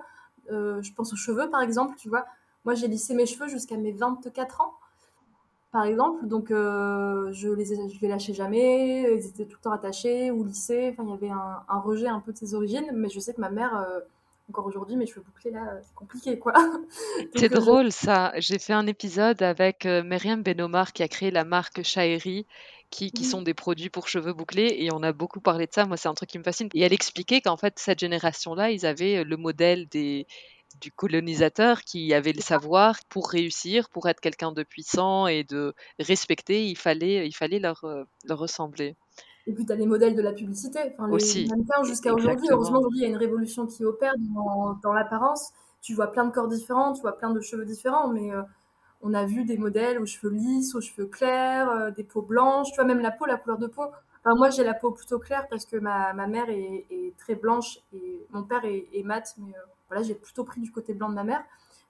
[0.51, 2.25] Euh, je pense aux cheveux, par exemple, tu vois.
[2.65, 4.73] Moi, j'ai lissé mes cheveux jusqu'à mes 24 ans,
[5.71, 9.71] par exemple, donc euh, je les je les lâchais jamais, ils étaient tout le temps
[9.71, 10.89] attachés ou lissés.
[10.91, 13.33] Enfin, il y avait un, un, rejet un peu de ses origines, mais je sais
[13.33, 13.85] que ma mère
[14.49, 16.53] encore aujourd'hui, mes cheveux bouclés, là, c'est compliqué, quoi.
[17.35, 18.31] C'est euh, drôle, ça.
[18.37, 22.45] J'ai fait un épisode avec euh, Myriam Benomar qui a créé la marque Shaeri,
[22.89, 25.85] qui, qui, sont des produits pour cheveux bouclés, et on a beaucoup parlé de ça.
[25.85, 26.69] Moi, c'est un truc qui me fascine.
[26.73, 30.27] Et elle expliquait qu'en fait, cette génération-là, ils avaient euh, le modèle des,
[30.81, 35.73] du colonisateur qui avait le savoir pour réussir, pour être quelqu'un de puissant et de
[35.99, 37.85] respecter, il fallait, il fallait leur,
[38.25, 38.95] leur ressembler.
[39.47, 40.79] Et puis, tu as les modèles de la publicité.
[40.93, 41.47] Enfin, Aussi.
[41.83, 42.47] jusqu'à aujourd'hui.
[42.49, 45.51] Heureusement, aujourd'hui, il y a une révolution qui opère dans, dans l'apparence.
[45.81, 48.41] Tu vois plein de corps différents, tu vois plein de cheveux différents, mais euh,
[49.01, 52.69] on a vu des modèles aux cheveux lisses, aux cheveux clairs, euh, des peaux blanches,
[52.69, 53.83] tu vois, même la peau, la couleur de peau.
[54.23, 57.35] Enfin, moi, j'ai la peau plutôt claire parce que ma, ma mère est, est, très
[57.35, 60.93] blanche et mon père est, est mat, mais euh, voilà, j'ai plutôt pris du côté
[60.93, 61.43] blanc de ma mère.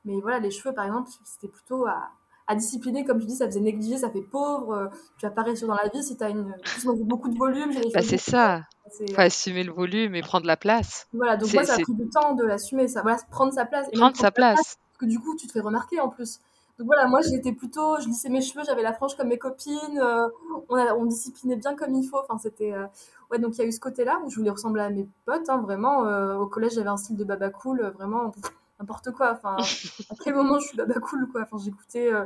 [0.04, 2.12] Mais voilà, les cheveux, par exemple, c'était plutôt à,
[2.48, 4.72] à discipliner, comme tu dis, ça faisait négliger, ça fait pauvre.
[4.74, 4.88] Euh,
[5.18, 6.54] tu apparais sur dans la vie si tu as une,
[7.02, 7.72] beaucoup de volume.
[7.94, 8.64] Bah, c'est ça.
[9.00, 11.08] Il faut assumer le volume et prendre la place.
[11.14, 13.88] Voilà, donc moi, ça a pris du temps de l'assumer, ça, voilà, prendre sa place.
[13.92, 14.56] Et prendre sa place.
[14.58, 16.40] Parce que du coup, tu te fais remarquer en plus.
[16.78, 19.98] Donc voilà, moi j'étais plutôt, je lissais mes cheveux, j'avais la frange comme mes copines,
[19.98, 20.28] euh,
[20.68, 22.20] on, a, on disciplinait bien comme il faut.
[22.20, 22.74] Enfin, c'était.
[22.74, 22.86] Euh,
[23.32, 25.50] ouais, donc il y a eu ce côté-là où je voulais ressembler à mes potes,
[25.50, 26.00] hein, vraiment.
[26.38, 28.32] au collège, j'avais un style de baba cool, vraiment
[28.80, 29.32] n'importe quoi.
[29.32, 29.58] Enfin,
[30.10, 31.42] à quel moment je suis baba cool, quoi?
[31.42, 32.26] Enfin, j'écoutais euh,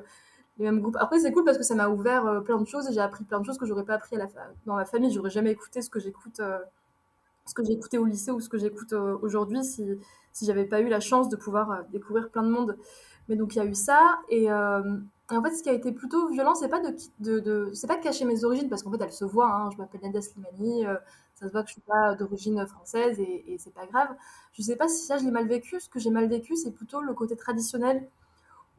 [0.57, 0.97] les mêmes groupes.
[0.99, 3.23] Après, c'est cool parce que ça m'a ouvert euh, plein de choses et j'ai appris
[3.23, 4.27] plein de choses que j'aurais pas appris à la
[4.65, 5.11] dans ma famille.
[5.11, 6.59] J'aurais jamais écouté ce que j'écoute, euh,
[7.45, 9.85] ce que j'écoutais au lycée ou ce que j'écoute aujourd'hui si,
[10.33, 12.77] si j'avais pas eu la chance de pouvoir découvrir plein de monde.
[13.29, 16.27] Mais donc, il y a eu ça et, en fait, ce qui a été plutôt
[16.29, 19.25] violent, c'est pas de, c'est pas de cacher mes origines parce qu'en fait, elles se
[19.25, 19.51] voient.
[19.51, 19.69] Hein.
[19.71, 20.83] Je m'appelle Nadia Slimani,
[21.35, 24.09] ça se voit que je suis pas d'origine française et, et c'est pas grave.
[24.53, 25.79] Je sais pas si ça je l'ai mal vécu.
[25.79, 28.07] Ce que j'ai mal vécu, c'est plutôt le côté traditionnel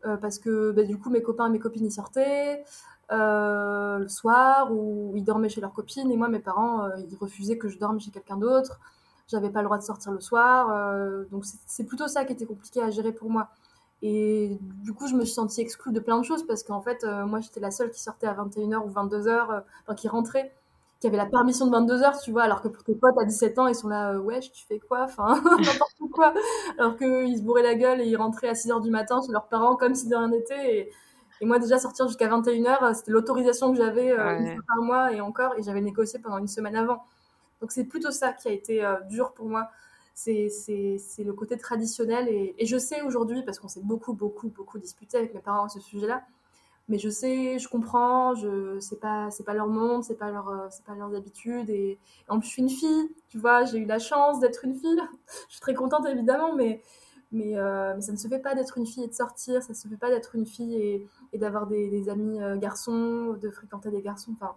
[0.06, 2.64] euh, parce que bah, du coup mes copains et mes copines y sortaient
[3.12, 7.16] euh, le soir ou ils dormaient chez leurs copines et moi mes parents euh, ils
[7.16, 8.80] refusaient que je dorme chez quelqu'un d'autre.
[9.28, 10.96] J'avais pas le droit de sortir le soir,
[11.30, 13.48] donc c'est plutôt ça qui était compliqué à gérer pour moi.
[14.02, 17.04] Et du coup, je me suis sentie exclue de plein de choses parce qu'en fait,
[17.26, 20.52] moi, j'étais la seule qui sortait à 21h ou 22h, enfin, qui rentrait
[21.00, 23.24] qui avaient la permission de 22 heures, tu vois, alors que pour tes potes à
[23.24, 25.04] 17 ans, ils sont là, euh, ouais, tu fais quoi?
[25.04, 26.34] Enfin, n'importe quoi.
[26.78, 29.32] Alors qu'ils se bourraient la gueule et ils rentraient à 6 heures du matin chez
[29.32, 30.76] leurs parents comme si de rien n'était.
[30.76, 30.90] Et,
[31.40, 34.84] et, moi, déjà, sortir jusqu'à 21 heures, c'était l'autorisation que j'avais euh, une fois par
[34.84, 37.02] mois et encore, et j'avais négocié pendant une semaine avant.
[37.62, 39.70] Donc, c'est plutôt ça qui a été euh, dur pour moi.
[40.22, 42.28] C'est le côté traditionnel.
[42.28, 45.68] Et, je sais aujourd'hui, parce qu'on s'est beaucoup, beaucoup, beaucoup disputé avec mes parents à
[45.68, 46.22] ce sujet-là,
[46.88, 50.68] mais je sais, je comprends, je c'est pas pas leur monde, c'est pas leur euh,
[50.85, 54.00] pas leurs habitudes et, en plus je suis une fille, tu vois, j'ai eu la
[54.00, 55.00] chance d'être une fille.
[55.48, 56.83] je suis très contente évidemment, mais
[57.33, 59.68] mais, euh, mais ça ne se fait pas d'être une fille et de sortir, ça
[59.72, 60.74] ne se fait pas d'être une fille
[61.33, 64.33] et, d'avoir des, des, amis euh, garçons, de fréquenter des garçons.
[64.35, 64.54] Enfin,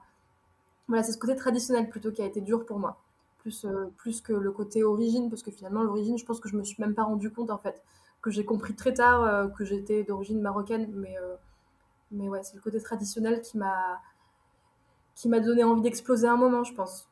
[0.87, 2.97] voilà, c'est ce côté traditionnel plutôt qui a été dur pour moi,
[3.43, 6.63] plus plus que le côté origine, parce que finalement l'origine, je pense que je me
[6.63, 7.83] suis même pas rendu compte en fait,
[8.21, 11.15] que j'ai compris très tard que j'étais d'origine marocaine, mais
[12.11, 14.01] mais ouais, c'est le côté traditionnel qui m'a
[15.15, 17.07] qui m'a donné envie d'exploser un moment, je pense.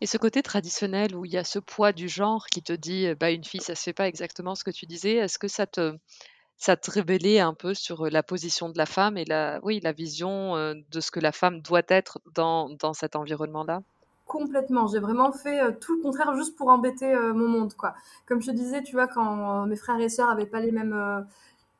[0.00, 3.14] Et ce côté traditionnel où il y a ce poids du genre qui te dit,
[3.14, 5.66] bah, une fille, ça se fait pas exactement ce que tu disais, est-ce que ça
[5.66, 5.96] te,
[6.56, 9.92] ça te révélait un peu sur la position de la femme et la, oui, la
[9.92, 13.82] vision de ce que la femme doit être dans, dans cet environnement-là?
[14.32, 14.86] Complètement.
[14.86, 17.94] J'ai vraiment fait tout le contraire juste pour embêter mon monde, quoi.
[18.26, 21.24] Comme je te disais, tu vois, quand mes frères et sœurs avaient pas les mêmes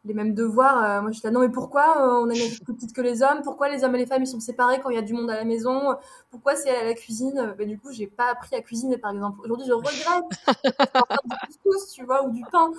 [0.04, 0.82] les mêmes devoirs.
[0.82, 3.22] Euh, moi, je suis là, non, mais pourquoi euh, on est plus petite que les
[3.22, 3.42] hommes?
[3.42, 5.30] Pourquoi les hommes et les femmes, ils sont séparés quand il y a du monde
[5.30, 5.96] à la maison?
[6.30, 7.54] Pourquoi c'est à la cuisine?
[7.56, 9.40] Ben, Du coup, j'ai pas appris à cuisiner, par exemple.
[9.44, 9.94] Aujourd'hui, je regrette
[10.64, 12.70] du couscous, tu vois, ou du pain.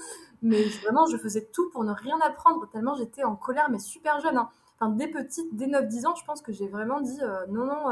[0.41, 4.19] Mais vraiment, je faisais tout pour ne rien apprendre, tellement j'étais en colère, mais super
[4.19, 4.37] jeune.
[4.37, 4.49] Hein.
[4.79, 7.85] Enfin, dès petite, dès 9-10 ans, je pense que j'ai vraiment dit euh, non, non.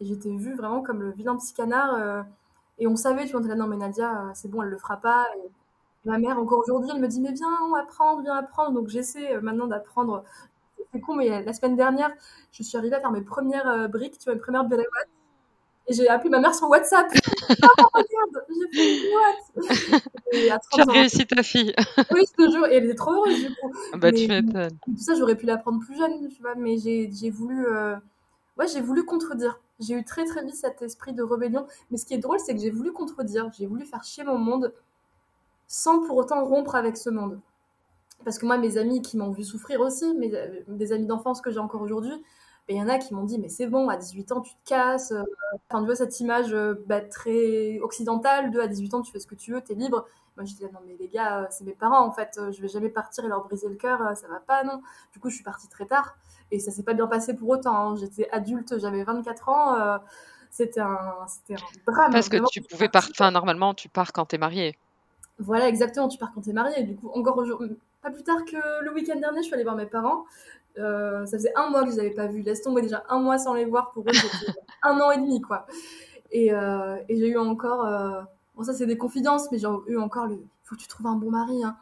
[0.00, 2.24] Et j'étais vue vraiment comme le vilain petit canard.
[2.78, 4.78] et on savait, tu vois, on était là, non, mais Nadia, c'est bon, elle le
[4.78, 5.26] fera pas.
[5.38, 5.50] Et,
[6.06, 8.70] Ma mère, encore aujourd'hui, elle me dit, mais viens apprendre, viens apprendre.
[8.70, 10.22] Donc j'essaie euh, maintenant d'apprendre.
[10.92, 12.10] C'est con, mais la semaine dernière,
[12.52, 14.84] je suis arrivée à faire mes premières euh, briques, tu vois, mes premières boîtes.
[15.88, 17.08] Et j'ai appelé ma mère sur WhatsApp.
[17.50, 20.62] oh, regarde, j'ai fait une boîte.
[20.72, 21.74] tu as réussi ta fille.
[22.12, 22.66] oui, ce jour.
[22.68, 23.72] Et elle était trop heureuse, du coup.
[23.92, 24.78] Ah bah, tu m'étonnes.
[24.84, 26.54] Tout ça, j'aurais pu l'apprendre plus jeune, tu vois.
[26.54, 27.66] Mais j'ai voulu.
[27.66, 27.96] Euh,
[28.58, 29.60] ouais, j'ai voulu contredire.
[29.80, 31.66] J'ai eu très, très vite cet esprit de rébellion.
[31.90, 33.50] Mais ce qui est drôle, c'est que j'ai voulu contredire.
[33.58, 34.72] J'ai voulu faire chier mon monde
[35.66, 37.40] sans pour autant rompre avec ce monde.
[38.24, 40.32] Parce que moi, mes amis qui m'ont vu souffrir aussi, mes,
[40.68, 42.14] des amis d'enfance que j'ai encore aujourd'hui,
[42.68, 44.52] ben, il y en a qui m'ont dit mais c'est bon à 18 ans tu
[44.54, 45.22] te casses euh,
[45.68, 49.20] enfin tu vois cette image euh, bah, très occidentale de à 18 ans tu fais
[49.20, 51.46] ce que tu veux tu es libre moi je disais non mais les gars euh,
[51.50, 54.26] c'est mes parents en fait je vais jamais partir et leur briser le cœur ça
[54.28, 54.80] va pas non
[55.12, 56.16] du coup je suis partie très tard
[56.50, 57.96] et ça s'est pas bien passé pour autant hein.
[57.96, 59.98] j'étais adulte j'avais 24 ans
[60.50, 61.26] c'était un, un
[61.86, 64.76] drame parce que tu pouvais partir enfin normalement tu pars quand tu es marié
[65.38, 66.82] voilà, exactement, tu pars quand t'es marié.
[66.84, 69.76] Du coup, encore aujourd'hui, pas plus tard que le week-end dernier, je suis allée voir
[69.76, 70.24] mes parents.
[70.78, 72.42] Euh, ça faisait un mois que je les avais pas vus.
[72.42, 74.12] Laisse tomber déjà un mois sans les voir pour eux,
[74.82, 75.66] un an et demi, quoi.
[76.30, 78.22] Et, euh, et j'ai eu encore, euh...
[78.56, 81.06] bon ça c'est des confidences, mais j'ai eu encore le, il faut que tu trouves
[81.06, 81.76] un bon mari, hein.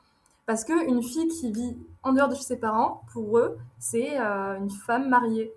[0.47, 4.19] Parce que une fille qui vit en dehors de chez ses parents, pour eux, c'est
[4.19, 5.55] une femme mariée.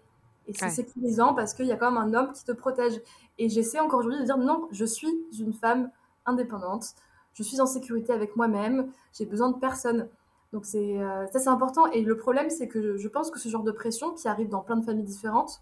[0.48, 3.02] Et c'est sécurisant parce qu'il y a quand même un homme qui te protège.
[3.38, 5.92] Et j'essaie encore aujourd'hui de dire non, je suis une femme
[6.26, 6.96] indépendante
[7.38, 10.10] je suis en sécurité avec moi-même, j'ai besoin de personne.
[10.54, 11.88] Donc c'est euh, ça c'est important.
[11.88, 14.62] Et le problème c'est que je, pense que ce genre de pression qui arrive dans
[14.62, 15.62] plein de familles différentes,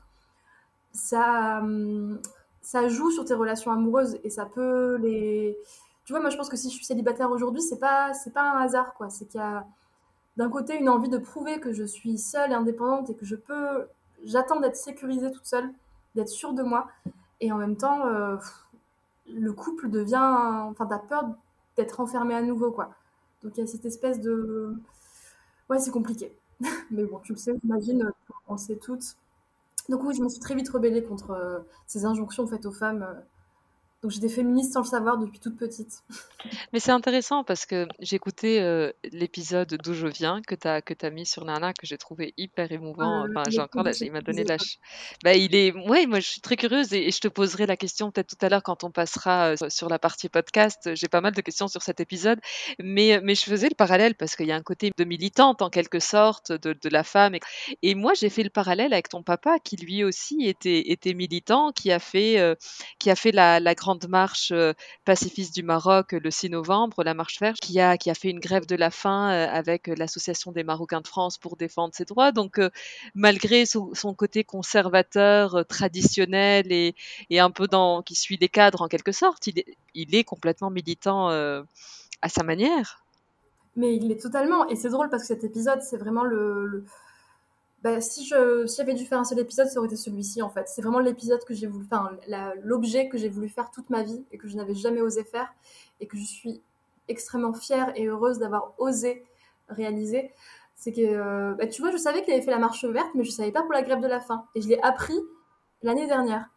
[0.93, 2.19] ça hum,
[2.61, 5.57] ça joue sur tes relations amoureuses et ça peut les.
[6.05, 8.43] Tu vois, moi je pense que si je suis célibataire aujourd'hui, c'est pas c'est pas
[8.43, 9.09] un hasard quoi.
[9.09, 9.65] C'est qu'il y a
[10.37, 13.35] d'un côté une envie de prouver que je suis seule et indépendante et que je
[13.35, 13.87] peux.
[14.23, 15.69] J'attends d'être sécurisée toute seule,
[16.15, 16.87] d'être sûre de moi.
[17.41, 18.37] Et en même temps, euh,
[19.33, 20.15] le couple devient.
[20.69, 21.29] Enfin, t'as peur
[21.77, 22.89] d'être enfermé à nouveau, quoi.
[23.45, 24.73] Donc il y a cette espèce de...
[25.69, 26.35] Ouais, c'est compliqué.
[26.91, 28.11] Mais bon, tu le sais, j'imagine,
[28.47, 29.15] on le sait toutes.
[29.87, 33.03] Donc oui, je me suis très vite rebellée contre euh, ces injonctions faites aux femmes
[33.03, 33.13] euh,
[34.05, 36.03] donc j'étais féministe sans le savoir depuis toute petite.
[36.73, 40.83] Mais c'est intéressant parce que j'ai écouté euh, l'épisode d'où je viens que tu as,
[40.83, 43.23] que as mis sur Nana, que j'ai trouvé hyper émouvant.
[43.23, 44.57] Euh, enfin, j'ai encore il m'a donné la.
[45.23, 45.71] Bah, il est.
[45.71, 48.49] Ouais, moi je suis très curieuse et, je te poserai la question peut-être tout à
[48.49, 50.93] l'heure quand on passera euh, sur la partie podcast.
[50.93, 52.39] J'ai pas mal de questions sur cet épisode.
[52.77, 55.71] Mais, mais je faisais le parallèle parce qu'il y a un côté de militante en
[55.71, 57.33] quelque sorte de, de la femme.
[57.33, 57.39] Et,
[57.81, 61.71] et moi j'ai fait le parallèle avec ton papa qui lui aussi était, était militant,
[61.71, 62.55] qui a fait,
[62.99, 64.73] qui a fait la, la grande marche euh,
[65.05, 68.39] pacifiste du Maroc le 6 novembre, la marche verte, qui a, qui a fait une
[68.39, 72.31] grève de la faim euh, avec l'association des Marocains de France pour défendre ses droits.
[72.31, 72.69] Donc, euh,
[73.13, 76.95] malgré son, côté conservateur, traditionnel et,
[77.29, 80.23] et, un peu dans, qui suit les cadres en quelque sorte, il est, il est
[80.23, 83.03] complètement militant à sa manière.
[83.75, 86.85] Mais il est totalement, et c'est drôle parce que cet épisode, c'est vraiment le
[87.85, 90.67] bah, si je j'avais dû faire un seul épisode, ça aurait été celui-ci en fait.
[90.67, 92.09] C'est vraiment l'épisode que j'ai voulu, enfin
[92.63, 95.53] l'objet que j'ai voulu faire toute ma vie et que je n'avais jamais osé faire
[95.99, 96.63] et que je suis
[97.09, 99.23] extrêmement fière et heureuse d'avoir osé
[99.69, 100.31] réaliser.
[100.75, 103.23] C'est que, euh, bah, tu vois, je savais qu'il avait fait la marche verte, mais
[103.23, 104.47] je savais pas pour la grève de la faim.
[104.55, 105.19] Et je l'ai appris
[105.83, 106.49] l'année dernière.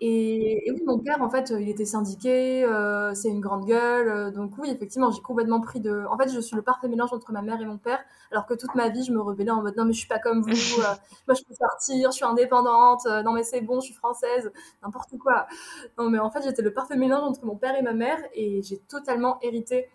[0.00, 4.08] Et, oui, mon père, en fait, il était syndiqué, euh, c'est une grande gueule.
[4.08, 6.04] Euh, donc oui, effectivement, j'ai complètement pris de...
[6.10, 7.98] En fait, je suis le parfait mélange entre ma mère et mon père,
[8.30, 10.18] alors que toute ma vie, je me rebellais en mode non, mais je suis pas
[10.18, 10.84] comme vous, euh,
[11.26, 15.16] moi je peux sortir, je suis indépendante, non mais c'est bon, je suis française, n'importe
[15.18, 15.46] quoi.
[15.98, 18.62] Non, mais en fait, j'étais le parfait mélange entre mon père et ma mère, et
[18.62, 19.88] j'ai totalement hérité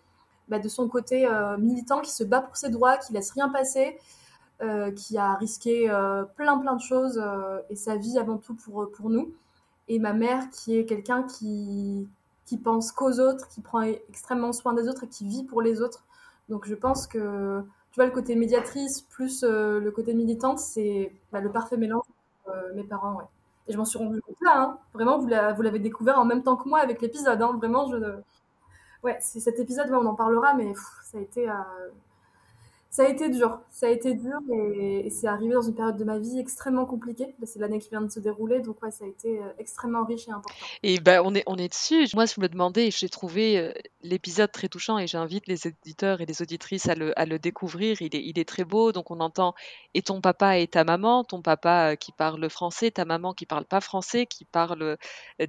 [0.48, 3.96] bah, de son côté militant qui se bat pour ses droits, qui laisse rien passer.
[4.96, 5.86] qui a risqué
[6.36, 7.22] plein plein de choses
[7.70, 9.32] et sa vie avant tout pour, pour nous
[9.88, 12.08] et ma mère qui est quelqu'un qui,
[12.46, 15.80] qui pense qu'aux autres, qui prend extrêmement soin des autres et qui vit pour les
[15.80, 16.04] autres.
[16.48, 21.12] Donc je pense que, tu vois, le côté médiatrice plus euh, le côté militante, c'est
[21.32, 22.04] bah, le parfait mélange
[22.48, 23.24] euh, mes parents, ouais.
[23.68, 24.78] Et je m'en suis rendu compte là, hein.
[24.92, 27.52] vraiment, vous l'avez découvert en même temps que moi avec l'épisode, hein.
[27.56, 27.96] vraiment, je...
[29.04, 30.72] Ouais, c'est cet épisode, on en parlera, mais
[31.04, 31.48] ça a été...
[31.48, 31.54] Euh,
[32.92, 36.04] ça a été dur, ça a été dur et, c'est arrivé dans une période de
[36.04, 37.34] ma vie extrêmement compliquée.
[37.42, 40.28] C'est l'année qui vient de se dérouler, donc ouais, ça a été euh, extrêmement riche
[40.28, 40.54] et important.
[40.82, 42.06] Et ben on est on est dessus.
[42.14, 46.26] Moi, je me demandais, j'ai trouvé euh, l'épisode très touchant et j'invite les éditeurs et
[46.26, 48.02] les auditrices à le, à le découvrir.
[48.02, 49.54] Il est, il est très beau, donc on entend
[49.94, 53.46] et ton papa et ta maman, ton papa euh, qui parle français, ta maman qui
[53.46, 54.98] parle pas français, qui parle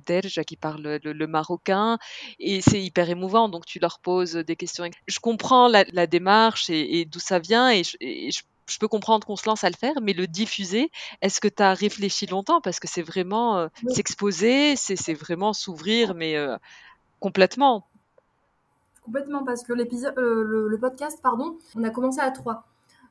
[0.08, 1.98] derja, qui parle le, marocain,
[2.40, 3.50] et c'est hyper émouvant.
[3.50, 4.86] Donc tu leur poses des questions.
[5.08, 9.36] Je comprends la, la démarche et, et d'où ça vient et je, peux comprendre qu'on
[9.36, 10.90] se lance à le faire, mais le diffuser,
[11.22, 12.62] est-ce que tu as réfléchi longtemps?
[12.62, 16.58] Parce que c'est vraiment euh, s'exposer, c'est vraiment s'ouvrir, mais euh,
[17.20, 17.86] complètement.
[19.04, 22.64] Complètement, parce que l'épisode, euh, le, podcast, pardon, on a commencé à trois.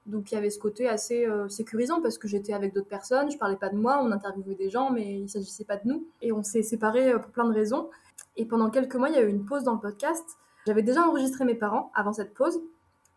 [0.06, 3.38] Donc il y avait ce côté assez sécurisant parce que j'étais avec d'autres personnes, je
[3.38, 6.04] parlais pas de moi, on interviewait des gens, mais il s'agissait pas de nous.
[6.22, 7.88] Et on s'est séparés pour plein de raisons.
[8.36, 10.24] Et pendant quelques mois, il y a eu une pause dans le podcast.
[10.66, 12.60] J'avais déjà enregistré mes parents avant cette pause,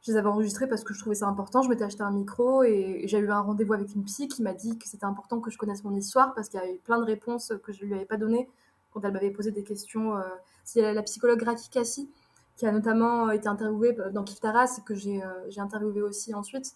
[0.05, 1.63] je les avais enregistrés parce que je trouvais ça important.
[1.63, 4.53] Je m'étais acheté un micro et j'ai eu un rendez-vous avec une psy qui m'a
[4.53, 7.05] dit que c'était important que je connaisse mon histoire parce qu'il y avait plein de
[7.05, 8.47] réponses que je ne lui avais pas données
[8.91, 10.15] quand elle m'avait posé des questions.
[10.15, 10.21] Euh,
[10.63, 12.09] c'est la psychologue Raki Kassi
[12.55, 16.73] qui a notamment été interviewée dans Kif Taras que j'ai euh, j'ai interviewé aussi ensuite.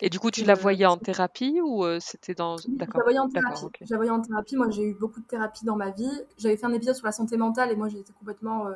[0.00, 2.56] Et du coup, tu la euh, voyais en thérapie ou c'était dans.
[2.68, 2.94] D'accord.
[2.94, 3.66] Je la voyais en thérapie.
[3.80, 4.56] Je la voyais en thérapie.
[4.56, 6.10] Moi, j'ai eu beaucoup de thérapie dans ma vie.
[6.36, 8.66] J'avais fait un épisode sur la santé mentale et moi, j'ai été complètement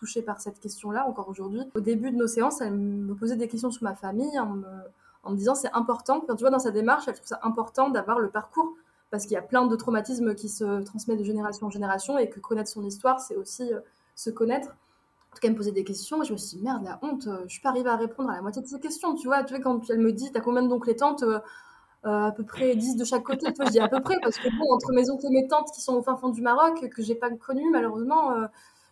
[0.00, 1.60] touchée par cette question-là encore aujourd'hui.
[1.74, 4.46] Au début de nos séances, elle me posait des questions sur ma famille en
[5.30, 6.22] me, disant c'est important.
[6.26, 8.74] Quand tu vois dans sa démarche, elle trouve ça important d'avoir le parcours
[9.10, 12.30] parce qu'il y a plein de traumatismes qui se transmettent de génération en génération et
[12.30, 13.80] que connaître son histoire, c'est aussi euh,
[14.14, 14.68] se connaître.
[14.70, 16.98] En tout cas, elle me posait des questions et je me suis dit, merde, la
[17.02, 19.14] honte, euh, je suis pas arrivée à répondre à la moitié de ces questions.
[19.16, 21.40] Tu vois, tu vois quand elle me dit, t'as combien d'oncles et tantes euh,
[22.04, 23.48] à peu près 10 de chaque côté.
[23.48, 25.82] je dis à peu près parce que bon, entre mes oncles et mes tantes qui
[25.82, 28.32] sont au fin fond du Maroc, que j'ai pas connu malheureusement,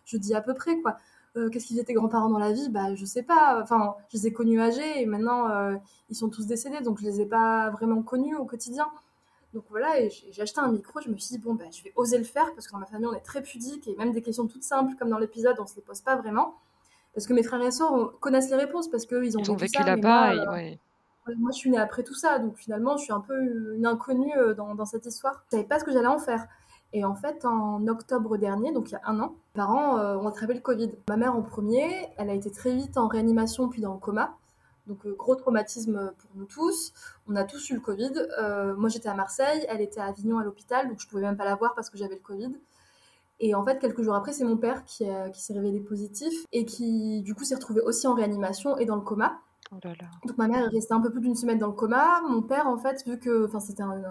[0.09, 0.97] je dis à peu près quoi.
[1.37, 2.69] Euh, qu'est-ce qu'ils étaient grands-parents dans la vie?
[2.69, 3.59] Bah, je sais pas.
[3.61, 5.75] Enfin, je les ai connus âgés et maintenant euh,
[6.09, 8.87] ils sont tous décédés, donc je les ai pas vraiment connus au quotidien.
[9.53, 10.99] Donc voilà, et j'ai acheté un micro.
[11.01, 12.87] Je me suis dit bon, bah, je vais oser le faire parce que dans ma
[12.87, 15.67] famille on est très pudique et même des questions toutes simples comme dans l'épisode, on
[15.67, 16.55] se les pose pas vraiment
[17.13, 19.83] parce que mes frères et sœurs connaissent les réponses parce qu'ils ont, ils ont vécu
[19.83, 20.33] là-bas.
[20.33, 23.39] Euh, moi, je suis née après tout ça, donc finalement, je suis un peu
[23.75, 25.43] une inconnue dans, dans cette histoire.
[25.45, 26.47] Je savais pas ce que j'allais en faire.
[26.91, 30.17] Et en fait, en octobre dernier, donc il y a un an, mes parents euh,
[30.17, 30.91] ont attrapé le Covid.
[31.07, 34.35] Ma mère en premier, elle a été très vite en réanimation puis dans le coma.
[34.87, 36.93] Donc euh, gros traumatisme pour nous tous.
[37.27, 38.13] On a tous eu le Covid.
[38.39, 41.37] Euh, moi j'étais à Marseille, elle était à Avignon à l'hôpital, donc je pouvais même
[41.37, 42.55] pas la voir parce que j'avais le Covid.
[43.41, 46.65] Et en fait, quelques jours après, c'est mon père qui, qui s'est révélé positif et
[46.65, 49.39] qui du coup s'est retrouvé aussi en réanimation et dans le coma.
[49.71, 49.77] Oh
[50.25, 52.21] donc ma mère est restée un peu plus d'une semaine dans le coma.
[52.27, 54.01] Mon père, en fait, vu que, enfin, c'était un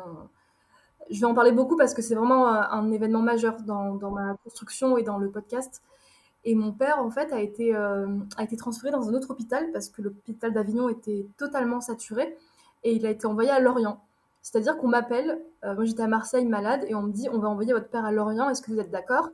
[1.10, 4.10] je vais en parler beaucoup parce que c'est vraiment euh, un, événement majeur dans, dans,
[4.10, 5.82] ma construction et dans le podcast.
[6.44, 9.70] Et mon père, en fait, a été, euh, a été transféré dans un autre hôpital
[9.72, 12.36] parce que l'hôpital d'Avignon était totalement saturé
[12.84, 14.02] et il a été envoyé à Lorient.
[14.42, 17.48] C'est-à-dire qu'on m'appelle, euh, moi j'étais à Marseille malade et on me dit on va
[17.48, 19.28] envoyer votre père à Lorient, est-ce que vous êtes d'accord?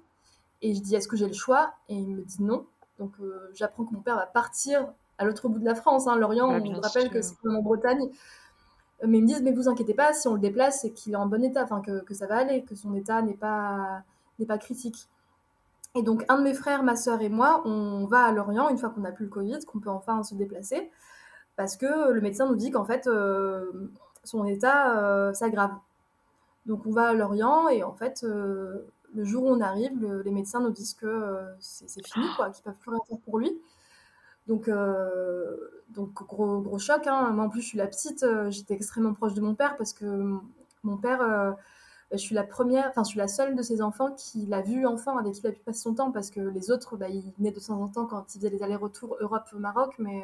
[0.62, 1.74] Et je dis est-ce que j'ai le choix?
[1.88, 2.64] Et il me dit non.
[2.98, 3.12] Donc
[3.52, 6.60] j'apprends que mon père va partir à l'autre bout de la France, hein, Lorient, on
[6.60, 8.08] me rappelle que c'est comme en Bretagne.
[9.06, 11.16] Mais ils me disent, mais vous inquiétez pas, si on le déplace, c'est qu'il est
[11.16, 14.02] en bon état, enfin que, que, ça va aller, que son état n'est pas,
[14.38, 15.08] n'est pas critique.
[15.96, 18.78] Et donc, un de mes frères, ma soeur et moi, on va à Lorient une
[18.78, 20.90] fois qu'on n'a plus le Covid, qu'on peut enfin se déplacer,
[21.56, 23.90] parce que le médecin nous dit qu'en fait, euh,
[24.24, 25.72] son état euh, s'aggrave.
[26.66, 29.92] Donc, on va à Lorient et en fait, euh, le jour où on arrive,
[30.24, 33.56] les médecins nous disent que c'est fini, quoi, qu'ils peuvent plus rien faire pour lui.
[34.46, 34.68] Donc,
[35.90, 37.06] donc gros, gros choc.
[37.06, 37.30] Hein.
[37.30, 38.24] Moi, en plus, je suis la petite.
[38.50, 40.38] J'étais extrêmement proche de mon père parce que
[40.82, 41.56] mon père
[42.10, 44.60] bah, je suis la première, enfin, je suis la seule de ses enfants qui l'a
[44.60, 47.08] vu enfant, avec qui il a pu passer son temps, parce que les autres, bah,
[47.08, 50.22] ils venaient de temps en temps quand ils faisaient les allers-retours Europe-Maroc, mais,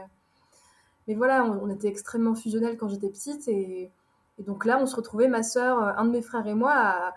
[1.09, 3.91] mais voilà, on, était extrêmement fusionnels quand j'étais petite, et,
[4.39, 7.13] donc là, on se retrouvait, ma soeur, un de mes frères et moi,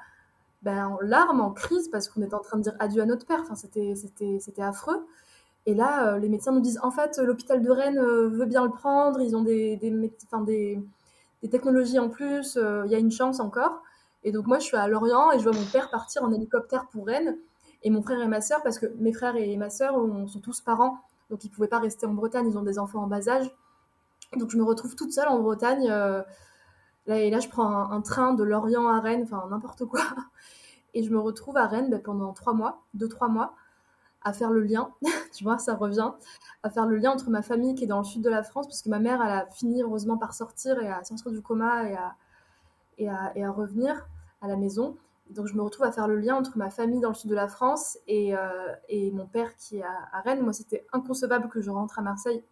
[0.64, 3.26] ben, en larmes, en crise, parce qu'on était en train de dire adieu à notre
[3.26, 5.06] père, enfin, c'était affreux.
[5.66, 8.64] Et là, euh, les médecins nous disent, en fait, l'hôpital de Rennes euh, veut bien
[8.66, 13.40] le prendre, ils ont des, des, technologies en plus, euh, il y a une chance
[13.40, 13.82] encore.
[14.24, 16.88] Et donc moi, je suis à Lorient et je vois mon père partir en hélicoptère
[16.88, 17.38] pour Rennes
[17.84, 19.96] et mon frère et ma sœur, parce que mes frères et ma sœur
[20.28, 21.00] sont tous parents,
[21.30, 23.52] donc ils ne pouvaient pas rester en Bretagne, ils ont des enfants en bas âge.
[24.38, 25.88] Donc je me retrouve toute seule en Bretagne.
[25.90, 26.22] Euh,
[27.08, 30.02] là, et là, je prends un, train de Lorient à Rennes, enfin n'importe quoi.
[30.96, 33.56] Et je me retrouve à Rennes ben, pendant trois mois, deux, trois mois,
[34.24, 34.92] à faire le lien,
[35.34, 36.12] tu vois, ça revient,
[36.64, 38.68] à faire le lien entre ma famille qui est dans le sud de la France,
[38.68, 41.90] parce que ma mère, elle a fini heureusement par sortir et à sortir du coma
[41.90, 42.16] et à,
[43.36, 44.08] et à, revenir
[44.42, 44.98] à la maison.
[45.30, 47.36] Donc je me retrouve à faire le lien entre ma famille dans le sud de
[47.36, 50.42] la France et, euh, et mon père qui est à, Rennes.
[50.42, 52.44] Moi, c'était inconcevable que je rentre à Marseille.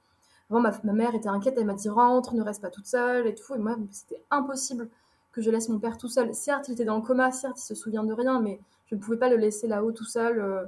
[0.50, 3.36] Ma, ma mère était inquiète, elle m'a dit rentre, ne reste pas toute seule et
[3.36, 3.56] tout.
[3.56, 4.90] Et moi, c'était impossible
[5.32, 6.34] que je laisse mon père tout seul.
[6.34, 9.00] Certes, il était dans le coma, certes, il se souvient de rien, mais je ne
[9.00, 10.40] pouvais pas le laisser là-haut tout seul.
[10.40, 10.66] Euh.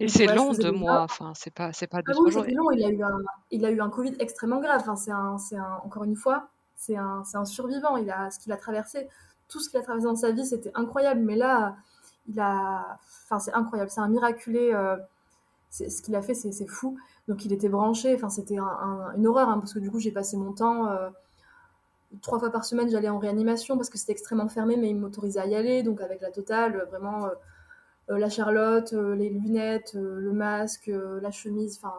[0.00, 2.44] Et c'est long de mois, enfin, c'est pas, c'est pas deux, ah oui, jours.
[2.48, 3.18] long, il a, eu un,
[3.50, 4.80] il a eu un Covid extrêmement grave.
[4.80, 7.96] Enfin, c'est un, c'est un, encore une fois, c'est un, c'est un survivant.
[7.96, 9.08] Il a ce qu'il a traversé
[9.48, 11.20] tout ce qu'il a traversé dans sa vie, c'était incroyable.
[11.20, 11.76] Mais là,
[12.28, 12.98] il a.
[13.24, 13.90] Enfin, c'est incroyable.
[13.90, 14.72] C'est un miraculé.
[14.72, 14.96] Euh,
[15.70, 16.98] ce qu'il a fait, c'est fou.
[17.28, 18.14] Donc, il était branché.
[18.14, 20.88] Enfin, c'était une horreur, hein, parce que du coup, j'ai passé mon temps.
[20.88, 21.10] Euh,
[22.22, 25.40] trois fois par semaine, j'allais en réanimation parce que c'était extrêmement fermé, mais il m'autorisait
[25.40, 25.82] à y aller.
[25.82, 27.30] Donc, avec la totale, vraiment, euh,
[28.08, 31.80] la Charlotte, les lunettes, le masque, la chemise.
[31.82, 31.94] Enfin,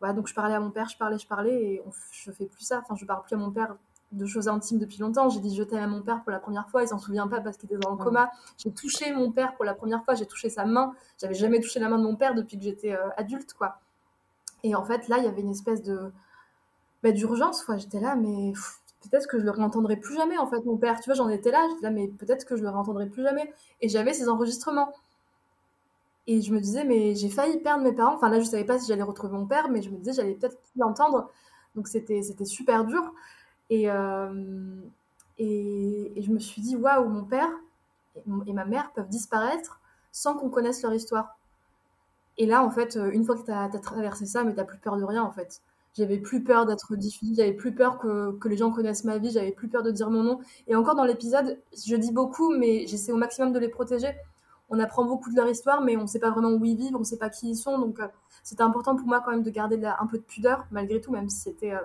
[0.00, 0.14] voilà.
[0.14, 2.80] Donc, je parlais à mon père, je parlais, je parlais, et je fais plus ça.
[2.82, 3.76] Enfin, je parle plus à mon père
[4.12, 5.28] de choses intimes depuis longtemps.
[5.28, 7.40] J'ai dit je t'aime à mon père pour la première fois, il s'en souvient pas
[7.40, 8.30] parce qu'il était dans le coma.
[8.56, 10.94] J'ai touché mon père pour la première fois, j'ai touché sa main.
[11.20, 13.80] J'avais jamais touché la main de mon père depuis que j'étais euh, adulte, quoi.
[14.64, 16.10] Et en fait, là, il y avait une espèce de
[17.02, 17.76] bah, d'urgence, quoi.
[17.76, 18.52] J'étais là, mais
[19.02, 20.98] peut-être que je le réentendrai plus jamais, en fait, mon père.
[21.00, 23.52] Tu vois, j'en étais là, j'étais là, mais peut-être que je le réentendrai plus jamais.
[23.80, 24.92] Et j'avais ces enregistrements.
[26.30, 28.14] Et je me disais, mais j'ai failli perdre mes parents.
[28.14, 30.34] Enfin, là, je savais pas si j'allais retrouver mon père, mais je me disais, j'allais
[30.34, 31.30] peut-être l'entendre.
[31.74, 33.14] Donc, c'était super dur.
[33.72, 34.80] Euh,
[35.38, 37.50] et, et, je me suis dit, waouh, mon père
[38.46, 39.80] et, ma mère peuvent disparaître
[40.12, 41.38] sans qu'on connaisse leur histoire.
[42.36, 44.98] Et là, en fait, une fois que tu as, traversé ça, mais tu plus peur
[44.98, 45.62] de rien, en fait.
[45.94, 49.30] J'avais plus peur d'être diffusée, j'avais plus peur que, que, les gens connaissent ma vie,
[49.30, 50.40] j'avais plus peur de dire mon nom.
[50.66, 54.14] Et encore dans l'épisode, je dis beaucoup, mais j'essaie au maximum de les protéger.
[54.70, 56.94] On apprend beaucoup de leur histoire, mais on ne sait pas vraiment où ils vivent,
[56.94, 57.78] on ne sait pas qui ils sont.
[57.78, 58.08] Donc, euh,
[58.42, 61.28] c'était important pour moi quand même de garder un peu de pudeur, malgré tout, même
[61.28, 61.80] si c'était euh,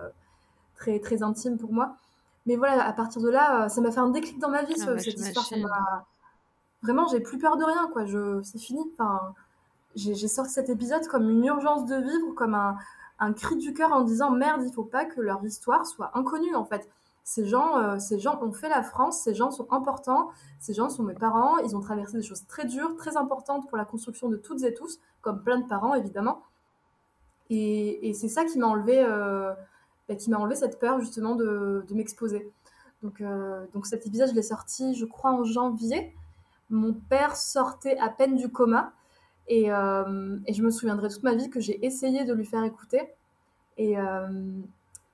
[0.75, 1.95] très, très intime pour moi.
[2.45, 4.75] Mais voilà, à partir de là, euh, ça m'a fait un déclic dans ma vie,
[4.81, 6.05] ah cette histoire.
[6.81, 8.05] Vraiment, j'ai plus peur de rien, quoi.
[8.05, 8.41] Je...
[8.43, 8.81] C'est fini.
[8.93, 9.33] Enfin,
[9.95, 12.75] j'ai sorti cet épisode comme une urgence de vivre, comme un,
[13.19, 16.55] un cri du cœur en disant merde, il faut pas que leur histoire soit inconnue,
[16.55, 16.89] en fait.
[17.23, 20.89] Ces gens, euh, ces gens ont fait la France, ces gens sont importants, ces gens
[20.89, 24.27] sont mes parents, ils ont traversé des choses très dures, très importantes pour la construction
[24.27, 26.43] de toutes et tous, comme plein de parents, évidemment.
[27.49, 28.99] Et, c'est ça qui m'a enlevé.
[28.99, 29.53] Euh,
[30.09, 32.51] bah, qui m'a enlevé cette peur justement de, m'exposer.
[33.03, 36.13] Donc, euh, donc cet épisode, je l'ai sorti, je crois, en janvier.
[36.69, 38.91] Mon père sortait à peine du coma.
[39.47, 43.01] Et, je me souviendrai toute ma vie que j'ai essayé de lui faire écouter.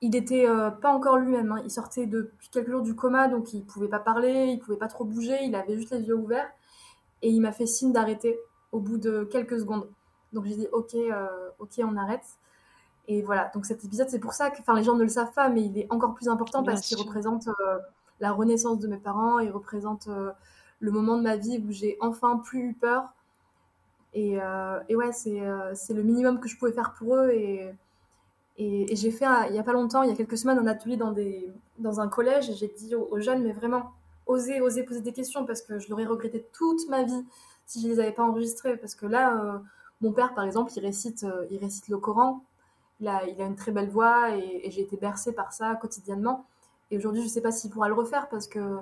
[0.02, 0.46] Euh, il n'était
[0.80, 1.52] pas encore lui-même.
[1.52, 1.62] Hein.
[1.64, 4.88] Il sortait depuis quelques jours du coma, donc il pouvait pas parler, il pouvait pas
[4.88, 6.50] trop bouger, il avait juste les yeux ouverts.
[7.22, 8.38] Et il m'a fait signe d'arrêter
[8.72, 9.88] au bout de quelques secondes.
[10.32, 10.96] Donc j'ai dit ok,
[11.58, 12.24] ok, on arrête.
[13.10, 15.32] Et voilà, donc cet épisode, c'est pour ça que, enfin, les gens ne le savent
[15.32, 17.78] pas, mais il est encore plus important parce qu'il représente euh,
[18.20, 20.30] la renaissance de mes parents, il représente euh,
[20.78, 23.12] le moment de ma vie où j'ai enfin plus eu peur.
[24.14, 27.30] Et, euh, et ouais, c'est le minimum que je pouvais faire pour eux.
[27.30, 27.68] Et,
[28.62, 30.96] et, j'ai fait, il n'y a pas longtemps, il y a quelques semaines, un atelier
[30.96, 33.92] dans, un collège et j'ai dit aux, jeunes, mais vraiment,
[34.26, 37.24] osez, osez poser des questions parce que je l'aurais regretté toute ma vie
[37.66, 38.76] si je ne les avais pas enregistrées.
[38.76, 39.62] Parce que là,
[40.00, 42.42] mon père, par exemple, il récite, il récite le Coran
[43.00, 46.46] il a, une très belle voix et, j'ai été bercée par ça quotidiennement.
[46.90, 48.78] Et aujourd'hui, je ne sais pas s'il pourra le refaire parce que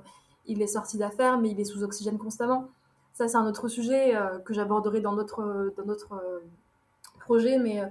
[0.47, 2.69] il est sorti d'affaires, mais il est sous oxygène constamment.
[3.13, 6.41] Ça, c'est un autre sujet euh, que j'aborderai dans notre, dans notre euh,
[7.21, 7.83] projet, mais,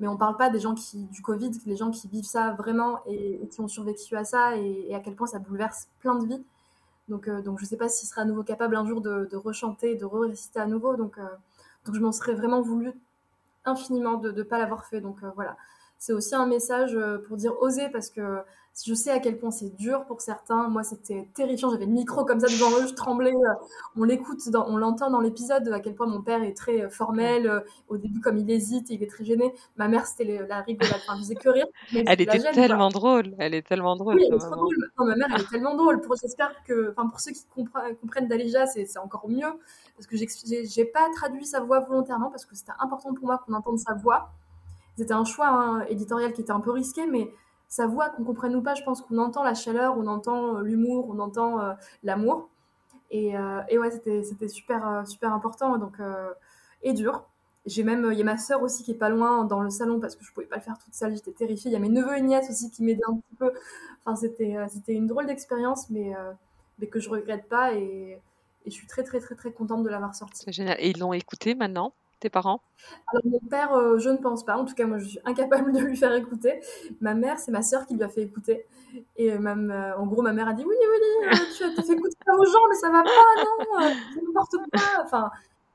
[0.00, 2.52] mais on ne parle pas des gens qui, du Covid, les gens qui vivent ça
[2.52, 6.26] vraiment et, qui ont survécu à ça et, à quel point ça bouleverse plein de
[6.26, 6.42] vies.
[7.08, 9.28] Donc, euh, donc je ne sais pas s'il sera à nouveau capable un jour de,
[9.30, 10.96] de rechanter, de re-réciter à nouveau.
[10.96, 11.18] Donc,
[11.84, 12.92] donc je m'en serais vraiment voulu
[13.64, 15.00] infiniment de ne pas l'avoir fait.
[15.00, 15.56] Donc euh, voilà,
[16.00, 16.98] c'est aussi un message
[17.28, 18.42] pour dire oser parce que
[18.86, 20.68] je sais à quel point c'est dur pour certains.
[20.68, 21.70] Moi, c'était terrifiant.
[21.70, 23.34] J'avais le micro comme ça devant eux, je tremblais.
[23.96, 27.62] On l'écoute, on l'entend dans l'épisode à quel point mon père est très formel.
[27.88, 29.52] Au début, comme il hésite, il est très gêné.
[29.76, 30.94] Ma mère, c'était la rigolade.
[31.06, 31.66] Enfin, je faisait que rire.
[31.92, 33.34] Elle était tellement drôle.
[33.38, 34.16] Elle est tellement drôle.
[34.16, 34.90] Oui, elle est trop drôle.
[34.98, 36.00] ma mère, elle est tellement drôle.
[36.22, 37.44] J'espère que, enfin, pour ceux qui
[38.00, 39.52] comprennent Dalija, c'est encore mieux
[39.96, 43.52] parce que j'ai pas traduit sa voix volontairement parce que c'était important pour moi qu'on
[43.52, 44.32] entende sa voix.
[45.00, 47.32] C'était un choix hein, éditorial qui était un peu risqué, mais
[47.68, 50.60] sa voix, qu'on comprenne ou pas, je pense qu'on entend la chaleur, on entend euh,
[50.60, 51.72] l'humour, on entend euh,
[52.02, 52.50] l'amour.
[53.10, 55.94] Et, euh, et, ouais, c'était super, super important donc,
[56.82, 57.24] et dur.
[57.64, 60.00] J'ai même, il y a ma sœur aussi qui est pas loin dans le salon
[60.00, 61.70] parce que je pouvais pas le faire toute seule, j'étais terrifiée.
[61.70, 63.52] Il y a mes neveux et nièces aussi qui m'aidaient un petit peu.
[64.04, 66.12] Enfin, c'était, une drôle d'expérience, mais,
[66.78, 68.20] mais que je regrette pas et,
[68.66, 70.42] je suis très, très, très, très contente de l'avoir sorti.
[70.44, 70.76] C'est génial.
[70.78, 71.94] Et ils l'ont écouté maintenant?
[72.20, 72.62] Tes parents?
[73.08, 74.56] Alors mon père, euh, je ne pense pas.
[74.56, 76.60] En tout cas, moi, je suis incapable de lui faire écouter.
[77.00, 78.66] Ma mère, c'est ma sœur qui lui a fait écouter.
[79.16, 81.92] Et même, euh, en gros, ma mère a dit oui, oui, euh, tu as fait
[81.92, 85.02] écouter aux gens, mais ça va pas, non, ça ne porte pas.
[85.04, 85.30] Enfin,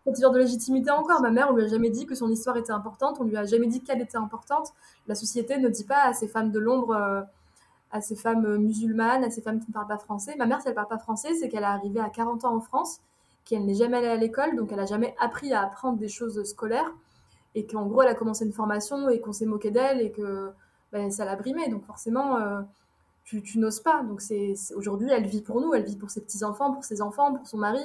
[0.06, 1.22] cette genre de légitimité encore.
[1.22, 3.18] Ma mère, on lui a jamais dit que son histoire était importante.
[3.20, 4.74] On lui a jamais dit qu'elle était importante.
[5.08, 7.26] La société ne dit pas à ces femmes de l'ombre.
[7.92, 10.36] à ces femmes musulmanes, à ces femmes qui ne parlent pas français.
[10.38, 12.56] Ma mère, si elle ne parle pas français, c'est qu'elle est arrivée à 40 ans
[12.56, 13.00] en France
[13.46, 16.44] qu'elle n'est jamais allée à l'école, donc elle n'a jamais appris à apprendre des choses
[16.44, 16.92] scolaires,
[17.56, 20.52] et qu'en gros, elle a commencé une formation et qu'on s'est moqué d'elle et que
[20.92, 21.70] ben, ça l'a brimée.
[21.70, 22.62] Donc forcément, euh,
[23.24, 24.04] tu, n'oses pas.
[24.04, 27.34] Donc c'est aujourd'hui, elle vit pour nous, elle vit pour ses petits-enfants, pour ses enfants,
[27.34, 27.82] pour son mari.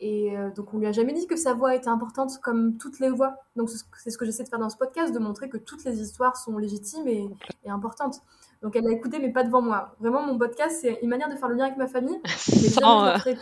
[0.00, 2.98] Et euh, donc on lui a jamais dit que sa voix était importante comme toutes
[2.98, 3.36] les voix.
[3.56, 6.00] Donc c'est ce que j'essaie de faire dans ce podcast, de montrer que toutes les
[6.00, 7.30] histoires sont légitimes et,
[7.66, 8.22] importantes.
[8.62, 9.94] Donc elle l'a écouté, mais pas devant moi.
[10.00, 12.18] Vraiment, mon podcast, c'est une manière de faire le lien avec ma famille.
[12.24, 13.34] Mais jamais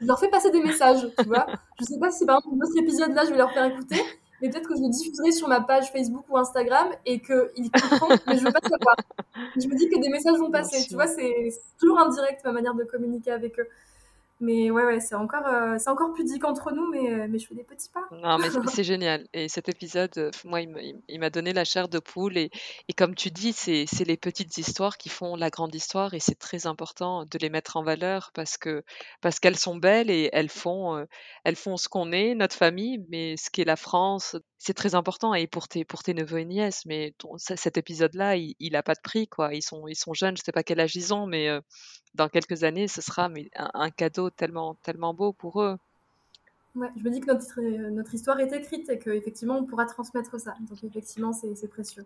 [0.00, 1.46] je leur fais passer des messages, tu vois.
[1.78, 4.00] Je sais pas si par exemple, dans cet épisode-là, je vais leur faire écouter,
[4.40, 8.16] mais peut-être que je le diffuserai sur ma page Facebook ou Instagram et qu'ils comprendront,
[8.26, 8.96] mais je veux pas savoir.
[9.56, 12.74] Je me dis que des messages vont passer, tu vois, c'est toujours indirect ma manière
[12.74, 13.68] de communiquer avec eux.
[14.40, 17.46] Mais ouais, ouais, c'est encore, euh, c'est encore pudique entre nous, mais, euh, mais je
[17.46, 18.04] fais des petits pas.
[18.10, 19.26] Non, mais c'est génial.
[19.34, 22.38] Et cet épisode, euh, moi, il m'a donné la chair de poule.
[22.38, 22.50] Et,
[22.88, 26.14] et comme tu dis, c'est les petites histoires qui font la grande histoire.
[26.14, 28.82] Et c'est très important de les mettre en valeur parce que
[29.20, 31.06] parce qu'elles sont belles et elles font,
[31.44, 35.34] elles font ce qu'on est, notre famille, mais ce qu'est la France, c'est très important.
[35.34, 38.94] Et pour tes, pour tes neveux et nièces, mais cet épisode-là, il, il a pas
[38.94, 39.54] de prix, quoi.
[39.54, 41.48] Ils sont, ils sont jeunes, je sais pas quel âge ils ont, mais
[42.14, 45.76] dans quelques années, ce sera un, cadeau tellement, tellement beau pour eux.
[46.74, 50.38] Ouais, je me dis que notre, notre histoire est écrite et qu'effectivement, on pourra transmettre
[50.38, 50.54] ça.
[50.68, 52.04] Donc, effectivement, c'est précieux.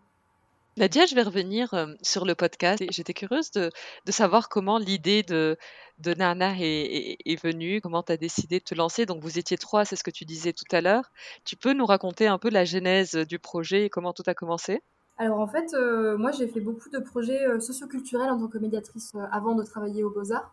[0.77, 2.83] Nadia, je vais revenir euh, sur le podcast.
[2.91, 3.71] J'étais curieuse de,
[4.09, 5.57] savoir comment l'idée de,
[6.05, 9.07] Nana est, venue, comment tu as décidé de te lancer.
[9.07, 11.13] Donc, vous étiez trois, c'est ce que tu disais tout à l'heure.
[11.45, 14.83] Tu peux nous raconter un peu la genèse du projet et comment tout a commencé?
[15.17, 18.59] Alors en fait, euh, moi j'ai fait beaucoup de projets euh, socioculturels en tant que
[18.59, 20.53] médiatrice avant de travailler aux Beaux-Arts.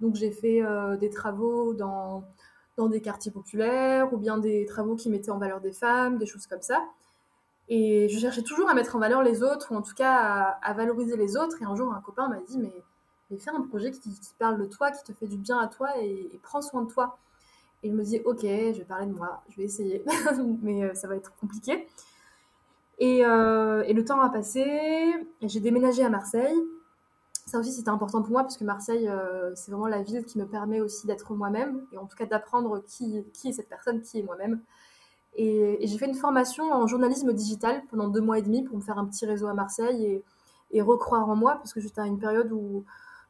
[0.00, 0.62] Donc j'ai fait
[0.98, 2.24] des travaux dans
[2.78, 6.46] des quartiers populaires ou bien des travaux qui mettaient en valeur des femmes, des choses
[6.46, 6.82] comme ça.
[7.68, 10.72] Et je cherchais toujours à mettre en valeur les autres, ou en tout cas à,
[10.74, 11.60] valoriser les autres.
[11.60, 12.72] Et un jour, un copain m'a dit, mais,
[13.30, 15.90] mais fais un projet qui, parle de toi, qui te fait du bien à toi
[15.98, 17.18] et, et prends soin de toi.
[17.82, 20.04] Et je me dis, ok, je vais parler de moi, je vais essayer,
[20.62, 21.86] mais ça va être compliqué.
[23.00, 25.12] Euh, et, le temps a passé,
[25.42, 26.56] j'ai déménagé à Marseille.
[27.46, 30.38] Ça aussi, c'était important pour moi parce que Marseille, euh, c'est vraiment la ville qui
[30.38, 34.18] me permet aussi d'être moi-même et en tout cas d'apprendre qui est cette personne, qui
[34.18, 34.60] est moi-même.
[35.38, 38.82] Et, j'ai fait une formation en journalisme digital pendant deux mois et demi pour me
[38.82, 40.24] faire un petit réseau à Marseille et,
[40.72, 42.84] et recroire en moi parce que j'étais à une période où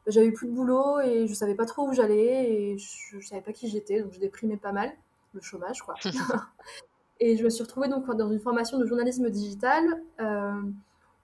[0.05, 3.21] bah, j'avais plus de boulot et je savais pas trop où j'allais et je, ne
[3.21, 4.91] savais pas qui j'étais donc je déprimais pas mal
[5.33, 5.93] le chômage quoi
[7.21, 9.83] Et je me suis retrouvée donc dans une formation de journalisme digital
[10.21, 10.61] euh,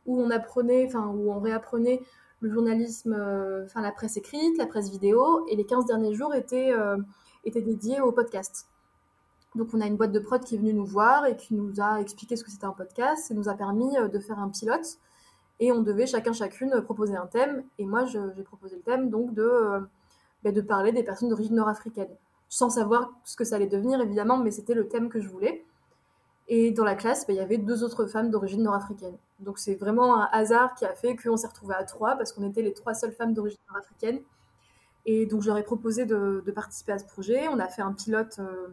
[0.06, 2.02] où on apprenait, enfin où on réapprenait
[2.42, 6.36] le journalisme, euh, enfin la presse écrite, la presse vidéo, et les 15 derniers jours
[6.36, 6.98] étaient, euh,
[7.46, 8.68] étaient dédiés au podcast.
[9.56, 11.80] Donc on a une boîte de prod qui est venue nous voir et qui nous
[11.80, 14.98] a expliqué ce que c'était un podcast et nous a permis de faire un pilote.
[15.60, 17.64] Et on devait chacun chacune proposer un thème.
[17.78, 19.88] Et moi j'ai proposé le thème de,
[20.44, 22.10] ben, de parler des personnes d'origine nord-africaine.
[22.50, 25.64] Sans savoir ce que ça allait devenir évidemment, mais c'était le thème que je voulais.
[26.48, 29.18] Et dans la classe, bah, il y avait deux autres femmes d'origine nord-africaine.
[29.40, 32.48] Donc c'est vraiment un hasard qui a fait qu'on s'est retrouvés à trois parce qu'on
[32.48, 34.20] était les trois seules femmes d'origine nord-africaine.
[35.06, 37.48] Et donc je leur ai proposé de, participer à ce projet.
[37.48, 38.68] On a fait un pilote euh,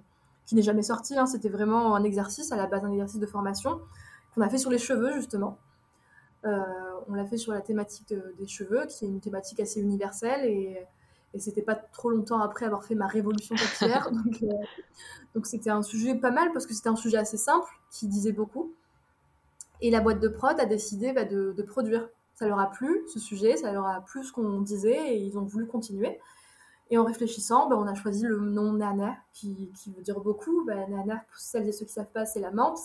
[0.53, 1.17] qui n'est jamais sorti.
[1.17, 1.25] Hein.
[1.25, 3.81] C'était vraiment un exercice, à la base un exercice de formation
[4.35, 5.57] qu'on a fait sur les cheveux justement.
[6.45, 6.61] Euh,
[7.09, 10.87] on l'a fait sur la thématique des cheveux, qui est une thématique assez universelle et
[11.35, 14.11] et c'était pas trop longtemps après avoir fait ma révolution capillaire.
[14.13, 14.53] donc, euh,
[15.35, 18.33] donc c'était un sujet pas mal parce que c'était un sujet assez simple qui disait
[18.33, 18.75] beaucoup.
[19.81, 22.07] Et la boîte de prod a décidé bah, de, de, produire.
[22.35, 25.39] Ça leur a plu, ce sujet, ça leur a plu ce qu'on disait, et ils
[25.39, 26.21] ont voulu continuer.
[26.93, 30.63] Et en réfléchissant, bah, on a choisi le nom Nana, qui, qui veut dire beaucoup.
[30.67, 32.81] Bah, Nana, pour celles et ceux qui ne savent pas, c'est la menthe.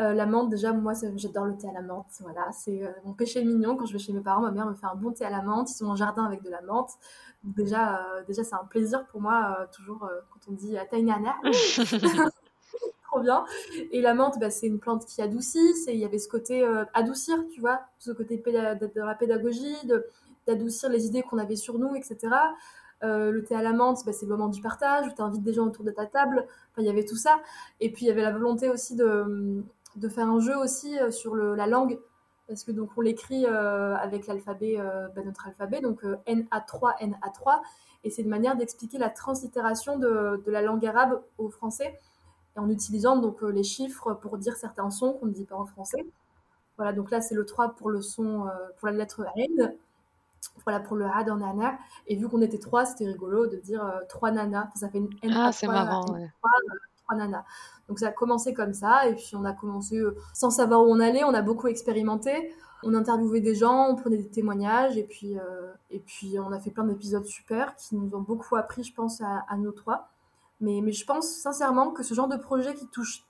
[0.00, 2.12] Euh, la menthe, déjà, moi, j'adore le thé à la menthe.
[2.20, 3.74] Voilà, c'est euh, mon péché mignon.
[3.74, 5.40] Quand je vais chez mes parents, ma mère me fait un bon thé à la
[5.40, 5.70] menthe.
[5.70, 6.90] Ils sont en jardin avec de la menthe.
[7.42, 11.34] déjà, euh, déjà c'est un plaisir pour moi, toujours, quand on dit «nana
[13.04, 13.46] trop bien.
[13.92, 15.72] Et la menthe, bah, c'est une plante qui adoucit.
[15.88, 19.76] Il y avait ce côté adoucir, tu vois, ce côté de la pédagogie,
[20.46, 22.28] d'adoucir les idées qu'on avait sur nous, etc.
[23.02, 25.52] le thé à la menthe, bah, c'est le moment du partage, où tu invites des
[25.52, 26.46] gens autour de ta table.
[26.78, 27.40] Il y avait tout ça.
[27.80, 29.62] Et puis, il y avait la volonté aussi de,
[29.96, 31.98] de faire un jeu aussi euh, sur la langue,
[32.48, 37.60] parce que donc on l'écrit euh, avec l'alphabet, euh, bah, notre alphabet, donc NA3, NA3,
[38.04, 41.98] et c'est une manière d'expliquer la translittération de, de, la langue arabe au français,
[42.56, 45.66] et en utilisant donc les chiffres pour dire certains sons qu'on ne dit pas en
[45.66, 46.04] français.
[46.76, 48.46] Voilà, donc là c'est le 3 pour le son,
[48.78, 49.74] pour la lettre N,
[50.64, 51.78] voilà pour le A dans nana.
[52.06, 54.70] Et vu qu'on était trois, c'était rigolo de dire trois nana.
[54.74, 56.30] Ça fait une N ah, c'est marrant, ouais.
[57.04, 57.44] trois nana.
[57.88, 60.86] Donc ça a commencé comme ça, et puis on a commencé euh, sans savoir où
[60.86, 62.54] on allait, on a beaucoup expérimenté.
[62.84, 66.58] On interviewait des gens, on prenait des témoignages, et puis, euh, et puis on a
[66.58, 70.08] fait plein d'épisodes super qui nous ont beaucoup appris, je pense, à, à nous trois.
[70.60, 73.24] Mais, mais je pense sincèrement que ce genre de projet qui touche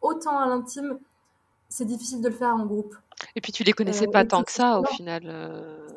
[0.00, 0.98] autant à l'intime,
[1.68, 2.96] c'est difficile de le faire en groupe.
[3.36, 5.22] Et puis tu les connaissais euh, pas tant que ça au final.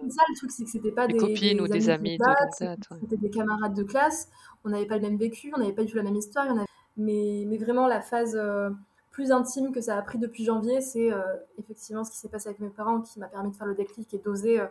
[0.02, 2.18] C'est ça le truc, c'est que c'était pas des, copines ou des amis,
[2.54, 4.30] c'était des camarades de classe.
[4.64, 6.50] On n'avait pas le même vécu, on n'avait pas du tout la même histoire.
[6.50, 6.66] Avait
[6.98, 8.70] mais, mais vraiment, la phase euh,
[9.12, 11.22] plus intime que ça a pris depuis janvier, c'est euh,
[11.58, 14.14] effectivement ce qui s'est passé avec mes parents qui m'a permis de faire le déclic
[14.14, 14.68] et d'oser euh,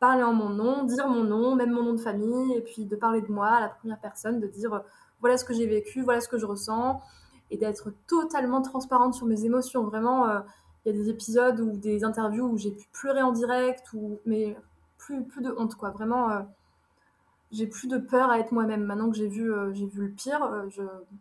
[0.00, 2.96] parler en mon nom, dire mon nom, même mon nom de famille, et puis de
[2.96, 4.82] parler de moi à la première personne, de dire
[5.20, 7.00] voilà ce que j'ai vécu, voilà ce que je ressens,
[7.50, 9.82] et d'être totalement transparente sur mes émotions.
[9.84, 10.42] Vraiment,
[10.88, 14.56] y a des épisodes ou des interviews où j'ai pu pleurer en direct, ou, mais
[14.98, 15.90] plus, plus de honte, quoi.
[15.90, 16.44] Vraiment,
[17.50, 18.84] j'ai plus de peur à être moi-même.
[18.84, 20.68] Maintenant que j'ai vu, euh, vu le pire, euh,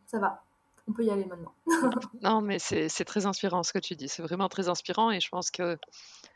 [0.06, 0.44] ça va.
[0.90, 1.54] On peut y aller maintenant.
[2.22, 4.08] non, mais c'est très inspirant ce que tu dis.
[4.08, 5.78] C'est vraiment très inspirant et je pense que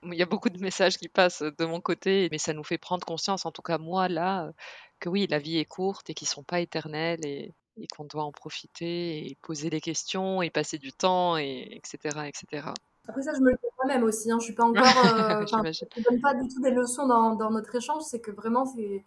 [0.04, 2.78] il y a beaucoup de messages qui passent de mon côté, mais ça nous fait
[2.78, 4.52] prendre conscience, en tout cas moi là,
[5.00, 8.24] que oui, la vie est courte et qu'ils sont pas éternels et, et qu'on doit
[8.26, 12.74] en profiter et poser des questions et passer du temps et etc etc.
[13.08, 14.32] Après ça, je me le dis moi-même aussi.
[14.32, 14.38] Hein.
[14.39, 14.84] Je suis pas encore.
[14.84, 18.04] Euh, je donne pas du tout des leçons dans, dans notre échange.
[18.04, 19.04] C'est que vraiment, c'est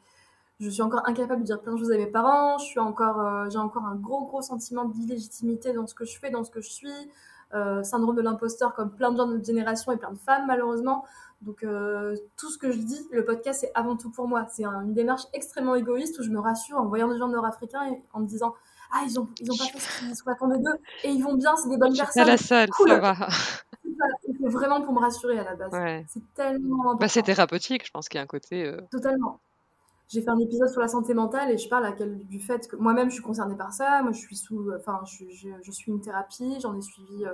[0.61, 2.59] je suis encore incapable de dire plein de choses à mes parents.
[2.59, 6.19] Je suis encore, euh, j'ai encore un gros gros sentiment d'illégitimité dans ce que je
[6.19, 7.11] fais, dans ce que je suis.
[7.53, 10.47] Euh, syndrome de l'imposteur comme plein de gens de notre génération et plein de femmes
[10.47, 11.05] malheureusement.
[11.43, 14.47] Donc euh, tout ce que je dis, le podcast c'est avant tout pour moi.
[14.51, 18.03] C'est une démarche extrêmement égoïste où je me rassure en voyant des gens nord-africains et
[18.13, 18.55] en me disant
[18.93, 21.55] ah ils ont ils ont pas fait ce qu'ils attendaient d'eux et ils vont bien,
[21.57, 22.27] c'est des bonnes personnes.
[22.27, 22.89] la seule, cool.
[22.89, 23.15] ça va.
[24.23, 26.05] C'est vraiment pour me rassurer à la base.
[26.09, 26.95] C'est tellement.
[26.97, 28.73] Bah, c'est thérapeutique, je pense qu'il y a un côté.
[28.91, 29.41] Totalement
[30.09, 32.69] j'ai fait un épisode sur la santé mentale et je parle à quel, du fait
[32.69, 34.03] que moi-même je suis concernée par ça.
[34.03, 35.25] Moi je suis sous, enfin je,
[35.63, 37.33] je, suis une thérapie, j'en ai suivi euh,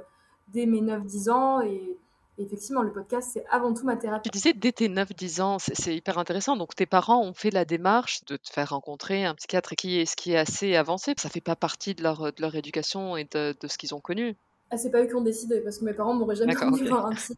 [0.49, 1.97] dès mes 9-10 ans et,
[2.39, 4.31] effectivement le podcast c'est avant tout ma thérapie.
[4.31, 6.57] Tu disais dès tes 9-10 ans, c'est hyper intéressant.
[6.57, 10.07] Donc tes parents ont fait la démarche de te faire rencontrer un psychiatre qui est,
[10.07, 11.13] ce qui est assez avancé.
[11.19, 14.01] Ça fait pas partie de leur, de leur éducation et de, de ce qu'ils ont
[14.01, 14.37] connu.
[14.71, 17.07] Ah, c'est pas eux qui ont décidé parce que mes parents m'auraient jamais conduit voir
[17.07, 17.37] un psy.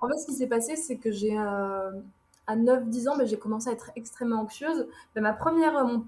[0.00, 1.90] En fait, ce qui s'est passé, c'est que j'ai euh,
[2.46, 4.86] à 9-10 ans, ben, j'ai commencé à être extrêmement anxieuse.
[5.14, 5.98] Ben, ma première, euh,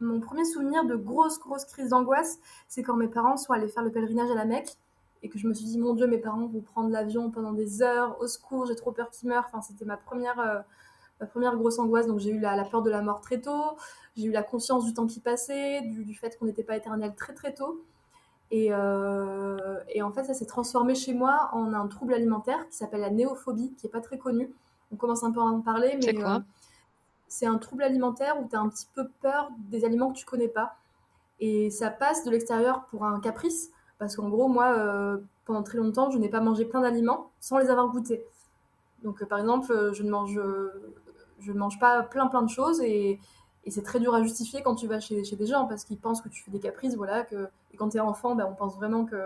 [0.00, 3.82] mon, premier souvenir de grosse, grosse crise d'angoisse, c'est quand mes parents sont allés faire
[3.82, 4.76] le pèlerinage à la Mecque
[5.22, 7.82] et que je me suis dit, mon Dieu, mes parents vont prendre l'avion pendant des
[7.82, 9.46] heures, au secours, j'ai trop peur qu'ils meurent.
[9.46, 10.58] Enfin, c'était ma première, euh,
[11.20, 12.06] ma première grosse angoisse.
[12.06, 13.76] Donc, j'ai eu la, peur de la mort très tôt,
[14.16, 17.32] j'ai eu la conscience du temps qui passait, du, fait qu'on n'était pas éternel très,
[17.32, 17.82] très tôt.
[18.50, 22.76] Et, euh, et en fait, ça s'est transformé chez moi en un trouble alimentaire qui
[22.76, 24.52] s'appelle la néophobie, qui n'est pas très connu
[24.92, 26.38] on commence un peu à en parler, mais euh,
[27.28, 30.24] c'est un trouble alimentaire où tu as un petit peu peur des aliments que tu
[30.24, 30.76] connais pas.
[31.40, 35.78] Et ça passe de l'extérieur pour un caprice, parce qu'en gros, moi, euh, pendant très
[35.78, 38.24] longtemps, je n'ai pas mangé plein d'aliments sans les avoir goûtés.
[39.02, 40.40] Donc, par exemple, je ne mange,
[41.40, 43.18] je ne mange pas plein plein de choses et,
[43.66, 46.22] et c'est très dur à justifier quand tu vas chez, des gens parce qu'ils pensent
[46.22, 47.26] que tu fais des caprices, voilà.
[47.72, 49.16] Et quand tu es enfant, ben, on pense vraiment que,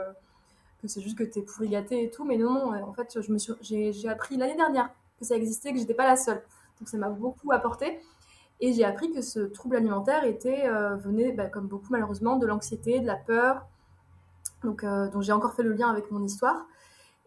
[0.86, 2.24] c'est juste que tu es pourri gâté et tout.
[2.24, 3.18] Mais non, en fait,
[3.60, 4.88] j'ai appris l'année dernière
[5.18, 6.42] que ça existait, que j'étais pas la seule.
[6.80, 8.00] Donc ça m'a beaucoup apporté.
[8.60, 13.00] Et j'ai appris que ce trouble alimentaire euh, venait, bah, comme beaucoup malheureusement, de l'anxiété,
[13.00, 13.66] de la peur.
[14.64, 16.66] Donc, euh, donc j'ai encore fait le lien avec mon histoire.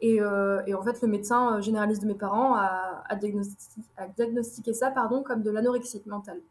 [0.02, 4.92] Et, euh, en fait, le médecin généraliste de mes parents a, diagnostiqué, ça
[5.26, 6.42] comme de l'anorexie mentale.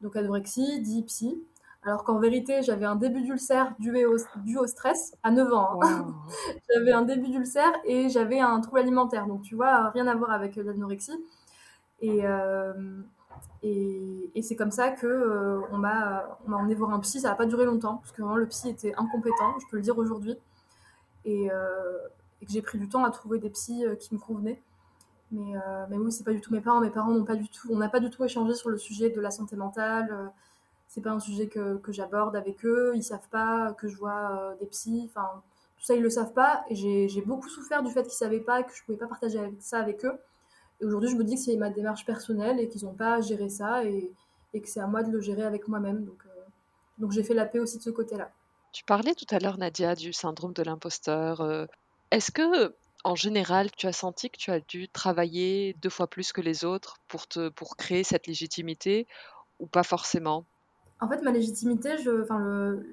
[0.00, 1.42] Donc anorexie dit psy.
[1.82, 5.78] Alors qu'en vérité, j'avais un début d'ulcère dû au, dû au stress à 9 ans.
[5.82, 6.14] hein.
[6.74, 9.26] j'avais un début d'ulcère et j'avais un trouble alimentaire.
[9.26, 11.16] Donc, tu vois, rien à voir avec l'anorexie.
[12.00, 13.00] Et, euh,
[13.62, 17.20] et, et c'est comme ça que euh, on m'a emmené voir un psy.
[17.20, 19.82] Ça n'a pas duré longtemps parce que vraiment le psy était incompétent, je peux le
[19.82, 20.36] dire aujourd'hui.
[21.24, 21.98] Et, euh,
[22.42, 24.62] et que j'ai pris du temps à trouver des psys euh, qui me convenaient.
[25.30, 26.80] Mais, euh, mais oui, c'est pas du tout mes parents.
[26.80, 29.10] Mes parents n'ont pas du tout, on n'a pas du tout échangé sur le sujet
[29.10, 30.08] de la santé mentale.
[30.10, 30.26] Euh,
[30.86, 32.92] c'est pas un sujet que, que j'aborde avec eux.
[32.94, 35.10] Ils savent pas que je vois euh, des psys.
[35.10, 35.42] Enfin,
[35.76, 36.64] tout ça, ils le savent pas.
[36.70, 39.78] Et j'ai beaucoup souffert du fait qu'ils savaient pas, que je pouvais pas partager ça
[39.78, 40.18] avec eux.
[40.80, 43.48] Et aujourd'hui, je me dis que c'est ma démarche personnelle et qu'ils n'ont pas géré
[43.50, 44.10] ça et,
[44.54, 46.04] et que c'est à moi de le gérer avec moi-même.
[46.04, 46.40] Donc, euh,
[46.96, 48.30] donc j'ai fait la paix aussi de ce côté-là.
[48.72, 51.66] Tu parlais tout à l'heure, Nadia, du syndrome de l'imposteur.
[52.10, 52.74] Est-ce que,
[53.04, 56.64] en général, tu as senti que tu as dû travailler deux fois plus que les
[56.64, 59.06] autres pour te, pour créer cette légitimité
[59.58, 60.44] ou pas forcément?
[61.00, 61.96] En fait, ma légitimité,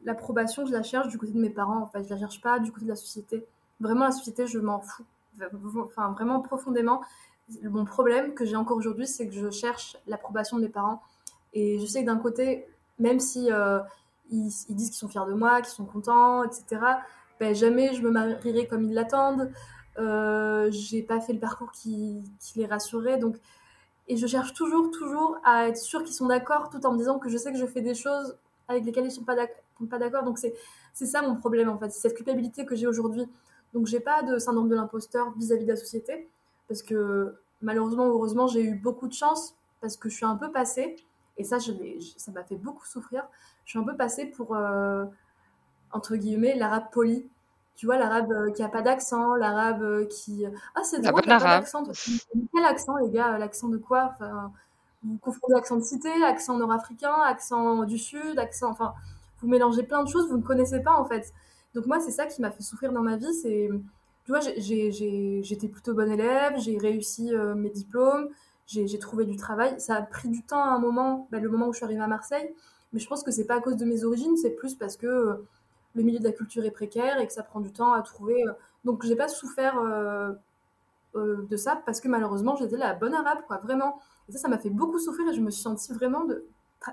[0.04, 1.82] l'approbation, je la cherche du côté de mes parents.
[1.82, 3.46] En fait, je la cherche pas du côté de la société.
[3.80, 5.06] Vraiment, la société, je m'en fous.
[5.78, 7.02] Enfin, vraiment profondément.
[7.64, 11.02] Mon problème que j'ai encore aujourd'hui, c'est que je cherche l'approbation de mes parents.
[11.54, 12.68] Et je sais que d'un côté,
[13.00, 13.80] même si euh,
[14.30, 16.82] ils disent qu'ils sont fiers de moi, qu'ils sont contents, etc.,
[17.40, 19.52] ben, jamais je me marierai comme ils l'attendent.
[19.98, 22.24] Euh, j'ai pas fait le parcours qui,
[22.56, 23.18] les rassurait.
[23.18, 23.38] Donc,
[24.08, 27.20] et je cherche toujours, toujours à être sûre qu'ils sont d'accord, tout en me disant
[27.20, 28.38] que je sais que je fais des choses
[28.68, 30.24] avec lesquelles ils d'ac- sont pas d'accord.
[30.24, 30.54] Donc c'est
[31.06, 33.26] ça mon problème en fait, c'est cette culpabilité que j'ai aujourd'hui.
[33.74, 36.30] Donc j'ai pas de syndrome de l'imposteur vis-à-vis de la société,
[36.68, 40.52] parce que malheureusement, heureusement, j'ai eu beaucoup de chance, parce que je suis un peu
[40.52, 40.96] passée,
[41.38, 43.28] et ça, ça m'a fait beaucoup souffrir,
[43.66, 45.06] je suis un peu passée pour, euh,
[45.92, 47.28] entre guillemets, l'arabe poli.
[47.76, 50.46] Tu vois, l'arabe euh, qui a pas d'accent, l'arabe euh, qui...
[50.76, 51.84] Ah, c'est La drôle, bonne t'as pas d'accent.
[52.54, 54.12] Quel accent, les gars L'accent de quoi?
[54.14, 54.52] Enfin,
[55.04, 58.70] Vous confondez accent de cité, accent nord-africain, accent du sud, accent...
[58.72, 58.94] Enfin,
[59.42, 61.34] vous mélangez plein de choses, vous ne connaissez pas, en fait.
[61.74, 63.70] Donc moi, c'est ça qui m'a fait souffrir dans ma vie, c'est...
[64.24, 68.30] Tu vois, j'étais plutôt bonne élève, j'ai réussi euh, mes diplômes,
[68.66, 69.80] j'ai trouvé du travail.
[69.80, 72.02] Ça a pris du temps à un moment, bah, le moment où je suis arrivée
[72.02, 72.52] à Marseille,
[72.92, 75.06] mais je pense que c'est pas à cause de mes origines, c'est plus parce que
[75.06, 75.48] euh,
[75.96, 78.44] le milieu de la culture est précaire et que ça prend du temps à trouver.
[78.46, 78.52] euh.
[78.84, 80.34] Donc j'ai pas souffert euh,
[81.16, 84.00] euh, de ça parce que malheureusement j'étais la bonne arabe, quoi, vraiment.
[84.30, 86.46] Ça, ça m'a fait beaucoup souffrir et je me suis sentie vraiment de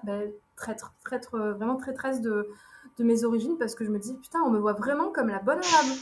[0.05, 2.49] ben, traître, traître, vraiment traîtresse de,
[2.99, 5.39] de mes origines parce que je me dis putain, on me voit vraiment comme la
[5.39, 5.97] bonne arabe,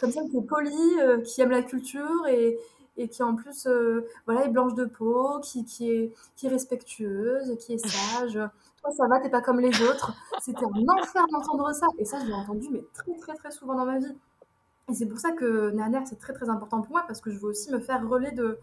[0.00, 2.58] comme celle qui est polie, qui aime la culture et,
[2.96, 6.50] et qui en plus euh, voilà, est blanche de peau, qui, qui, est, qui est
[6.50, 8.34] respectueuse, qui est sage.
[8.82, 10.14] Toi, ça va, t'es pas comme les autres.
[10.40, 11.86] C'était un enfer d'entendre ça.
[11.98, 14.16] Et ça, je l'ai entendu mais très très très souvent dans ma vie.
[14.88, 17.38] Et c'est pour ça que Naner, c'est très très important pour moi parce que je
[17.38, 18.58] veux aussi me faire relais de.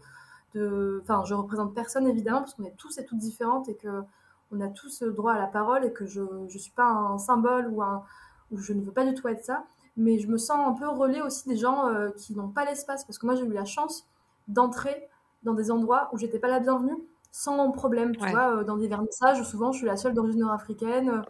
[0.54, 1.00] de...
[1.02, 4.02] Enfin, je représente personne évidemment parce qu'on est tous et toutes différentes et que
[4.50, 7.18] on a tous le droit à la parole et que je ne suis pas un
[7.18, 8.04] symbole ou, un,
[8.50, 9.64] ou je ne veux pas du tout être ça.
[9.96, 13.04] Mais je me sens un peu relais aussi des gens euh, qui n'ont pas l'espace
[13.04, 14.08] parce que moi j'ai eu la chance
[14.48, 15.08] d'entrer
[15.42, 16.96] dans des endroits où j'étais pas la bienvenue
[17.32, 18.14] sans problème.
[18.16, 18.30] Tu Ouais.
[18.30, 21.22] vois, euh, dans des vernissages, souvent je suis la seule d'origine nord-africaine, euh,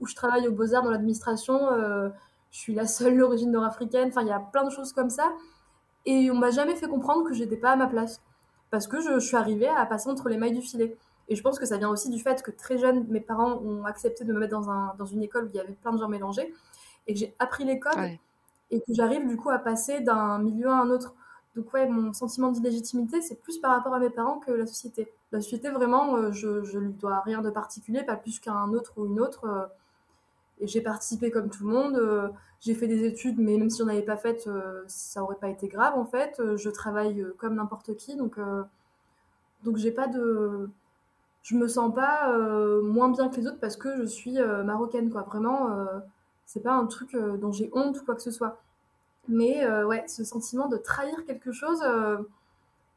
[0.00, 2.08] où je travaille aux Beaux-Arts dans l'administration, euh,
[2.50, 4.08] je suis la seule d'origine nord-africaine.
[4.08, 5.32] Enfin, il y a plein de choses comme ça.
[6.06, 8.20] Et on m'a jamais fait comprendre que j'étais pas à ma place.
[8.70, 10.96] Parce que je, je suis arrivée à passer entre les mailles du filet.
[11.28, 13.84] Et je pense que ça vient aussi du fait que très jeune, mes parents ont
[13.84, 15.98] accepté de me mettre dans, un, dans une école où il y avait plein de
[15.98, 16.52] gens mélangés.
[17.06, 18.20] Et que j'ai appris les codes Ouais.
[18.70, 21.14] et que j'arrive du coup à passer d'un milieu à un autre.
[21.56, 25.12] Donc ouais, mon sentiment d'illégitimité, c'est plus par rapport à mes parents que la société.
[25.32, 28.72] La société, vraiment, euh, je, je lui dois rien de particulier, pas plus qu'à un
[28.72, 29.44] autre ou une autre.
[29.46, 29.66] euh,
[30.60, 31.96] et j'ai participé comme tout le monde.
[31.96, 32.28] euh,
[32.60, 34.48] j'ai fait des études, mais même si j'en avais pas fait,
[34.86, 36.40] ça aurait pas été grave en fait.
[36.56, 38.38] Je travaille comme n'importe qui, donc
[39.64, 40.68] donc j'ai pas de,
[41.42, 42.32] je me sens pas
[42.82, 45.22] moins bien que les autres parce que je suis marocaine quoi.
[45.22, 45.70] Vraiment,
[46.46, 48.62] c'est pas un truc dont j'ai honte ou quoi que ce soit.
[49.28, 51.82] Mais euh, ouais, ce sentiment de trahir quelque chose.
[51.84, 52.18] euh,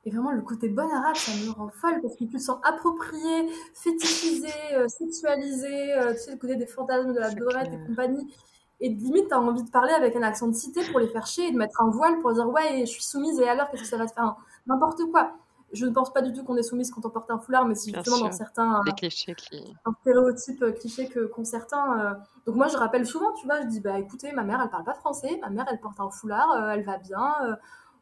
[0.06, 2.60] et vraiment, le côté bon arabe, ça me rend folle parce que tu te sens
[2.64, 7.80] approprié, fétichisé, euh, sexualisé, euh, tu sais, le côté des fantasmes de la beurette et
[7.88, 8.34] compagnie.
[8.82, 11.48] Et limite, t'as envie de parler avec un accent de cité pour les faire chier
[11.48, 13.88] et de mettre un voile pour dire ouais, je suis soumise et alors qu'est-ce que
[13.90, 14.36] ça va te faire?
[14.68, 15.34] N'importe quoi.
[15.74, 17.76] Je ne pense pas du tout qu'on est soumise quand on porte un foulard, mais
[17.76, 19.76] c'est justement dans certains Les clichés qui.
[19.86, 22.00] un stéréotype euh, cliché que qu'ont certains.
[22.00, 22.14] euh.
[22.46, 24.84] Donc moi, je rappelle souvent, tu vois, je dis bah écoutez, ma mère, elle parle
[24.86, 27.34] pas français, ma mère, elle porte un foulard, euh, elle va bien.
[27.44, 27.56] euh,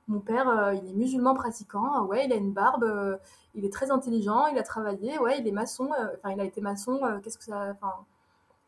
[0.10, 3.18] mon père, il est musulman pratiquant, ouais, il a une barbe,
[3.56, 6.60] il est très intelligent, il a travaillé, ouais, il est maçon, enfin, il a été
[6.60, 7.72] maçon, qu'est-ce que ça.
[7.72, 7.94] Enfin,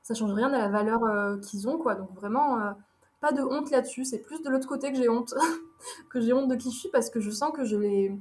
[0.01, 1.01] ça change rien à la valeur
[1.41, 1.95] qu'ils ont, quoi.
[1.95, 2.73] Donc vraiment,
[3.19, 4.05] pas de honte là-dessus.
[4.05, 5.33] C'est plus de l'autre côté que j'ai honte,
[6.09, 8.17] que j'ai honte de qui je suis parce que je sens que je les,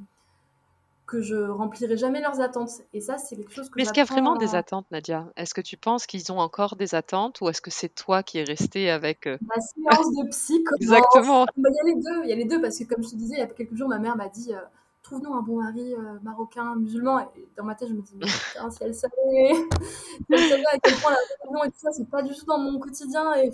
[1.15, 2.83] que je remplirai jamais leurs attentes.
[2.93, 5.29] Et ça, c'est quelque chose que Mais est-ce qu'il y a vraiment des attentes, Nadia?
[5.37, 8.39] Est-ce que tu penses qu'ils ont encore des attentes ou est-ce que c'est toi qui
[8.39, 10.81] es restée avec, heu Ma séance de psy commence.
[10.81, 11.47] Exactement.
[11.57, 13.11] Bah, il y a les 2, il y a les 2 parce que comme je
[13.11, 14.59] te disais, il y a quelques jours, ma mère m'a dit, heu:
[15.03, 18.31] «Trouve-nous un bon mari, heu, marocain, musulman» et dans ma tête, je me dis: «Mais
[18.31, 19.13] putain, si elle savait
[20.27, 22.47] si elle savait à quel point la religion et tout ça, c'est pas du tout
[22.47, 23.53] dans mon quotidien et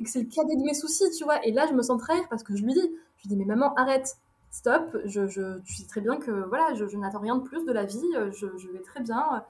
[0.00, 1.44] et que c'est le cadet de mes soucis», tu vois?
[1.46, 2.80] Et là, je me sens trahir parce que je lui dis,
[3.18, 4.16] je lui dis: «Mais maman, arrête,
[4.56, 7.64] stop, je je tu sais très bien que voilà, je je n'attends rien de plus
[7.66, 9.40] de la vie, heu, je je vais très bien, heu»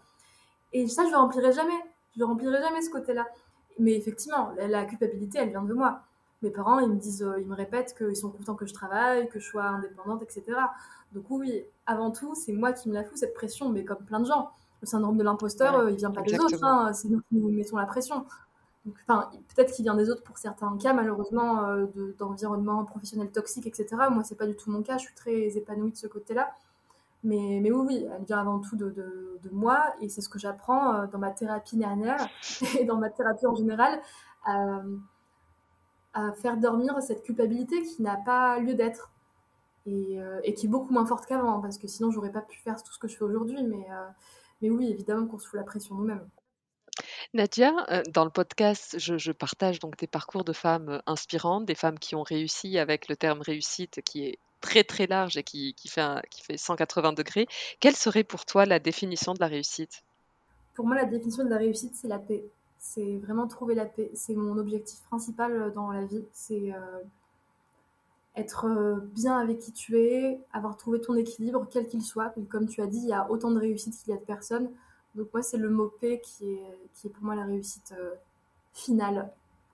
[0.73, 1.79] et ça, je le remplirai jamais.
[2.15, 3.27] Je le remplirai jamais ce côté-là.
[3.79, 6.03] Mais effectivement, la la culpabilité, elle vient de moi.
[6.43, 9.29] Mes parents, ils me disent, heu, ils me répètent qu'ils sont contents que je travaille,
[9.29, 10.73] que je sois indépendante et cetera.
[11.13, 14.21] Donc oui, avant tout, c'est moi qui me la fous cette pression, mais comme plein
[14.21, 14.51] de gens.
[14.83, 17.49] Le syndrome de l'imposteur, Ouais, il vient pas des autres, hein, c'est nous qui nous
[17.51, 18.27] mettons la pression.
[19.55, 23.73] Peut-être qu'il vient des autres pour certains cas malheureusement, heu, de d'environnement professionnel toxique et
[23.75, 24.11] cetera.
[24.11, 26.53] Moi, c'est pas du tout mon cas, je suis très épanouie de ce côté-là.
[27.25, 30.29] Mais mais oui, oui, elle vient avant tout de de de moi et c'est ce
[30.31, 32.29] que j'apprends, heu, dans ma thérapie nervnaire
[32.81, 34.01] et dans ma thérapie en général,
[34.49, 35.03] hem,
[36.15, 39.13] à faire dormir cette culpabilité qui n'a pas lieu d'être
[39.87, 42.59] et heu et qui est beaucoup moins forte qu'avant parce que sinon j'aurais pas pu
[42.61, 43.87] faire tout ce que je fais aujourd'hui mais
[44.63, 46.29] mais oui, évidemment qu'on se fout la pression nous-mêmes.
[47.37, 51.75] Nadia, heu, dans le podcast, je partage donc des parcours de femmes, heu, inspirantes, des
[51.75, 55.75] femmes qui ont réussi avec le terme réussite qui est très, très large et qui
[55.87, 57.47] fait qui fait 180°.
[57.79, 60.03] Quelle serait pour toi la définition de la réussite?
[60.75, 62.45] Pour moi, la définition de la réussite, c'est la paix.
[62.79, 64.11] C'est vraiment trouver la paix.
[64.15, 66.25] C'est mon objectif principal, heu, dans la vie.
[66.33, 66.73] C'est,
[68.37, 72.35] être, bien avec qui tu es, avoir trouvé ton équilibre, quel qu'il soit.
[72.51, 74.71] Comme tu as dit, il y a autant de réussite qu'il y a de personnes.
[75.17, 78.15] Donc moi, c'est le mot paix qui est qui est pour moi la réussite, heu,
[78.75, 79.33] finale,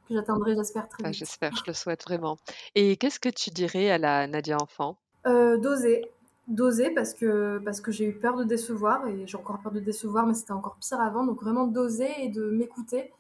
[0.09, 1.13] que j'atteindrai, j'espère, très Bah, vite.
[1.13, 2.39] j'espère, je le souhaite vraiment.
[2.75, 4.99] Et qu'est-ce que tu dirais à la Nadia enfant?
[5.27, 6.11] Heu, d'oser.
[6.49, 9.79] D'oser parce que parce que j'ai eu peur de décevoir et j'ai encore peur de
[9.81, 11.25] décevoir, mais c'était encore pire avant.
[11.25, 13.13] Donc vraiment d'oser et de m'écouter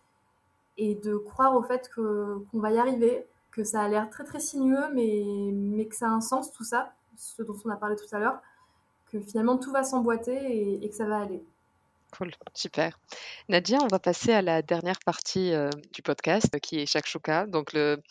[0.78, 4.24] et de croire au fait que qu'on va y arriver, que ça a l'air très,
[4.24, 7.76] très sinueux, mais mais que ça a un sens tout ça, ce dont on a
[7.76, 8.40] parlé tout à l'heure,
[9.12, 11.44] que finalement tout va s'emboîter et et que ça va aller.
[12.16, 12.98] Cool, super.
[13.48, 17.46] Nadia, on va passer à la dernière partie, heu, du podcast, euh, qui est Shakshuka,
[17.46, 18.02] donc le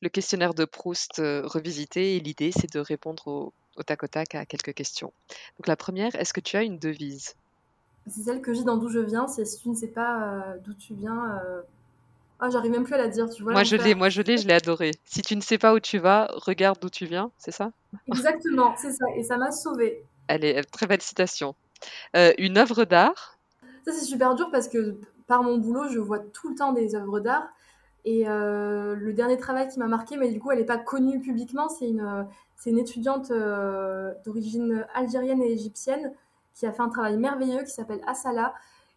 [0.00, 4.06] le questionnaire de Proust, heu, revisité et l'idée, c'est de répondre au au tac au
[4.08, 5.12] tac à quelques questions.
[5.58, 7.34] Donc la première, est-ce que tu as une devise?
[8.06, 10.60] C'est celle que j'ai dans D'où je viens, c'est si tu ne sais pas, heu,
[10.64, 11.40] d'où tu viens,
[12.40, 14.38] ah j'arrive même plus à la dire, tu vois Moi je l'ai, moi je l'ai,
[14.38, 14.92] je l'ai adorée.
[15.04, 17.70] Si tu ne sais pas où tu vas, regarde d'où tu viens, c'est ça?
[18.08, 20.02] Exactement, c'est ça et ça m'a sauvée.
[20.28, 21.54] Elle est très belle citation.
[22.14, 23.39] Une œuvre d'art?
[23.90, 26.94] Ça, c'est super dur parce que par mon boulot, je vois tout le temps des
[26.94, 27.48] œuvres d'art.
[28.04, 31.20] Et euh, le dernier travail qui m'a marqué, mais du coup, elle n'est pas connue
[31.20, 32.26] publiquement, c'est une,
[32.56, 36.12] c'est une étudiante euh, d'origine algérienne et égyptienne
[36.54, 38.54] qui a fait un travail merveilleux qui s'appelle Asala.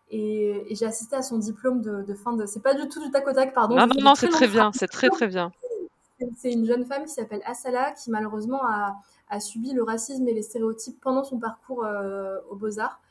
[0.10, 2.46] Et, et j'ai assisté à son diplôme de, de fin de.
[2.46, 3.76] C'est pas du tout du tac au tac, pardon.
[3.76, 5.52] Non, non, non, c'est très bien, c'est très, très bien.
[6.20, 8.96] C'est- C'est une jeune femme qui s'appelle Asala qui malheureusement a,
[9.30, 13.02] a subi le racisme et les stéréotypes pendant son parcours euh, aux Beaux-Arts.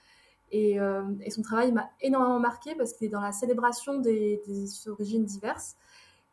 [0.55, 4.42] Et, euh, et son travail m'a énormément marqué parce qu'il est dans la célébration des,
[4.46, 5.76] des origines diverses.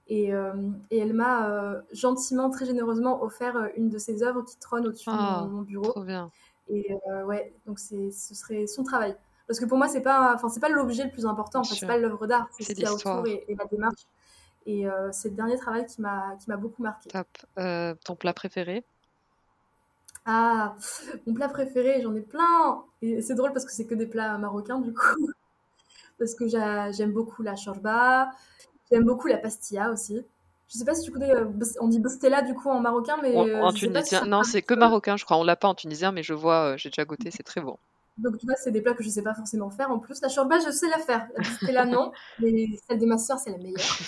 [0.08, 0.54] Et, euh,
[0.92, 5.10] et elle m'a euh, gentiment, très généreusement offert une de ses œuvres qui trône au-dessus
[5.10, 5.92] de mon, mon bureau.
[5.92, 6.30] trop bien.
[6.68, 6.86] Et
[7.26, 9.16] ouais, donc ce serait son travail.
[9.48, 11.62] Parce que pour moi, c'est pas, enfin, c'est pas l'objet le plus important.
[11.62, 14.06] Enfin, c'est pas l'œuvre d'art, c'est ce qu'il y a autour et, et la démarche.
[14.68, 17.10] Et c'est le dernier travail qui m'a, qui m'a beaucoup marqué.
[17.10, 17.28] Top.
[18.04, 18.84] Ton plat préféré?
[20.32, 20.76] Ah,
[21.26, 22.84] mon plat préféré, j'en ai plein.
[23.02, 25.02] Et c'est drôle parce que c'est que des plats marocains du coup.
[26.20, 28.32] Parce que j'a- j'aime beaucoup la shorba,
[28.92, 30.22] j'aime beaucoup la pastilla aussi.
[30.70, 31.46] Je sais pas si tu connais, euh,
[31.82, 34.14] on dit bostella du coup en marocain, mais En euh, en je sais pas si
[34.14, 34.20] tunisien?
[34.20, 35.38] ça Non, c'est que marocain, je crois.
[35.38, 37.80] On l'a pas en tunisien, mais je vois, heu, j'ai déjà goûté, c'est très bon.
[38.18, 40.22] Donc tu vois, c'est des plats que je sais pas forcément faire en plus.
[40.22, 41.28] La shorba, je sais la faire.
[41.34, 42.12] La bostella, non.
[42.40, 44.00] Mais celle de ma soeur, c'est la meilleure.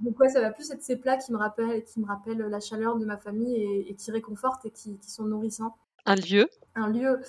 [0.00, 2.60] Donc ouais, ça va plus être ces plats qui me rappellent, qui me rappellent la
[2.60, 5.76] chaleur de ma famille et, et qui réconfortent et qui, qui sont nourrissants.
[6.04, 6.48] Un lieu?
[6.74, 7.20] Un lieu,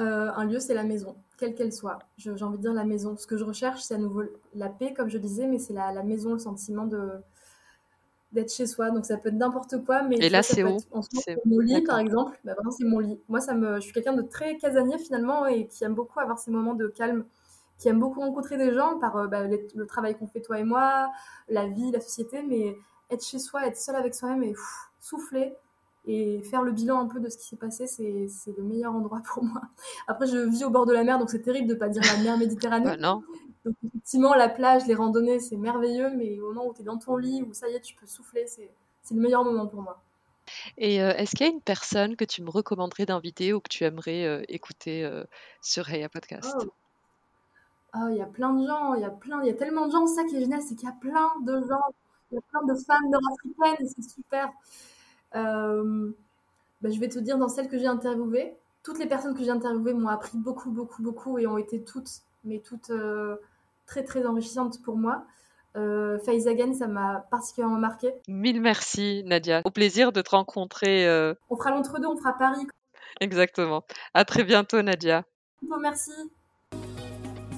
[0.00, 1.98] euh, un lieu, c'est la maison, quelle qu'elle soit.
[2.16, 3.16] J'ai envie de dire la maison.
[3.16, 4.22] Ce que je recherche, c'est à nouveau
[4.54, 7.10] la paix, comme je disais, mais c'est la, la maison, le sentiment de
[8.32, 8.90] d'être chez soi.
[8.90, 10.78] Donc ça peut être n'importe quoi, mais Et là, c'est où?
[11.24, 12.38] C'est mon lit, par exemple.
[12.44, 13.20] Bah, vraiment, c'est mon lit.
[13.28, 16.38] Moi, ça me, je suis quelqu'un de très casanier finalement et qui aime beaucoup avoir
[16.38, 17.24] ces moments de calme,
[17.78, 20.58] qui aime beaucoup rencontrer des gens par euh, bah, les- le travail qu'on fait toi
[20.58, 21.10] et moi,
[21.48, 22.76] la vie, la société, mais
[23.10, 25.54] être chez soi, être seul avec soi-même et pff, souffler
[26.06, 28.94] et faire le bilan un peu de ce qui s'est passé, c'est c'est le meilleur
[28.94, 29.62] endroit pour moi.
[30.06, 32.22] Après, je vis au bord de la mer, donc c'est terrible de pas dire la
[32.22, 32.84] mer Méditerranée.
[32.84, 33.22] Bah, non.
[33.64, 36.98] Donc effectivement, la plage, les randonnées, c'est merveilleux, mais au moment où tu es dans
[36.98, 38.70] ton lit, où ça y est, tu peux souffler, c'est
[39.02, 40.02] c'est le meilleur moment pour moi.
[40.76, 43.84] Et est-ce qu'il y a une personne que tu me recommanderais d'inviter ou que tu
[43.84, 45.08] aimerais écouter
[45.62, 46.54] sur Heya Podcast?
[46.60, 46.64] Oh.
[47.96, 48.08] Oh.
[48.10, 49.92] il y a plein de gens, il y a plein, il y a tellement de
[49.92, 50.06] gens.
[50.06, 51.82] Ça qui est génial, c'est qu'il y a plein de gens,
[52.30, 54.50] il y a plein de femmes nord-africaines et c'est super.
[55.32, 59.50] Bah, je vais te dire dans celles que j'ai interviewées, toutes les personnes que j'ai
[59.50, 62.10] interviewées m'ont appris beaucoup, beaucoup, beaucoup et ont été toutes,
[62.44, 62.92] mais toutes
[63.86, 65.24] très, très enrichissantes pour moi.
[65.76, 68.14] Euh, ça m'a particulièrement marqué.
[68.28, 69.62] Mille merci, Nadia.
[69.64, 71.06] Au plaisir de te rencontrer.
[71.06, 71.34] Euh.
[71.50, 72.66] On fera l'entre-deux, on fera Paris.
[73.20, 73.84] Exactement.
[74.12, 75.24] À très bientôt, Nadia.
[75.80, 76.12] merci.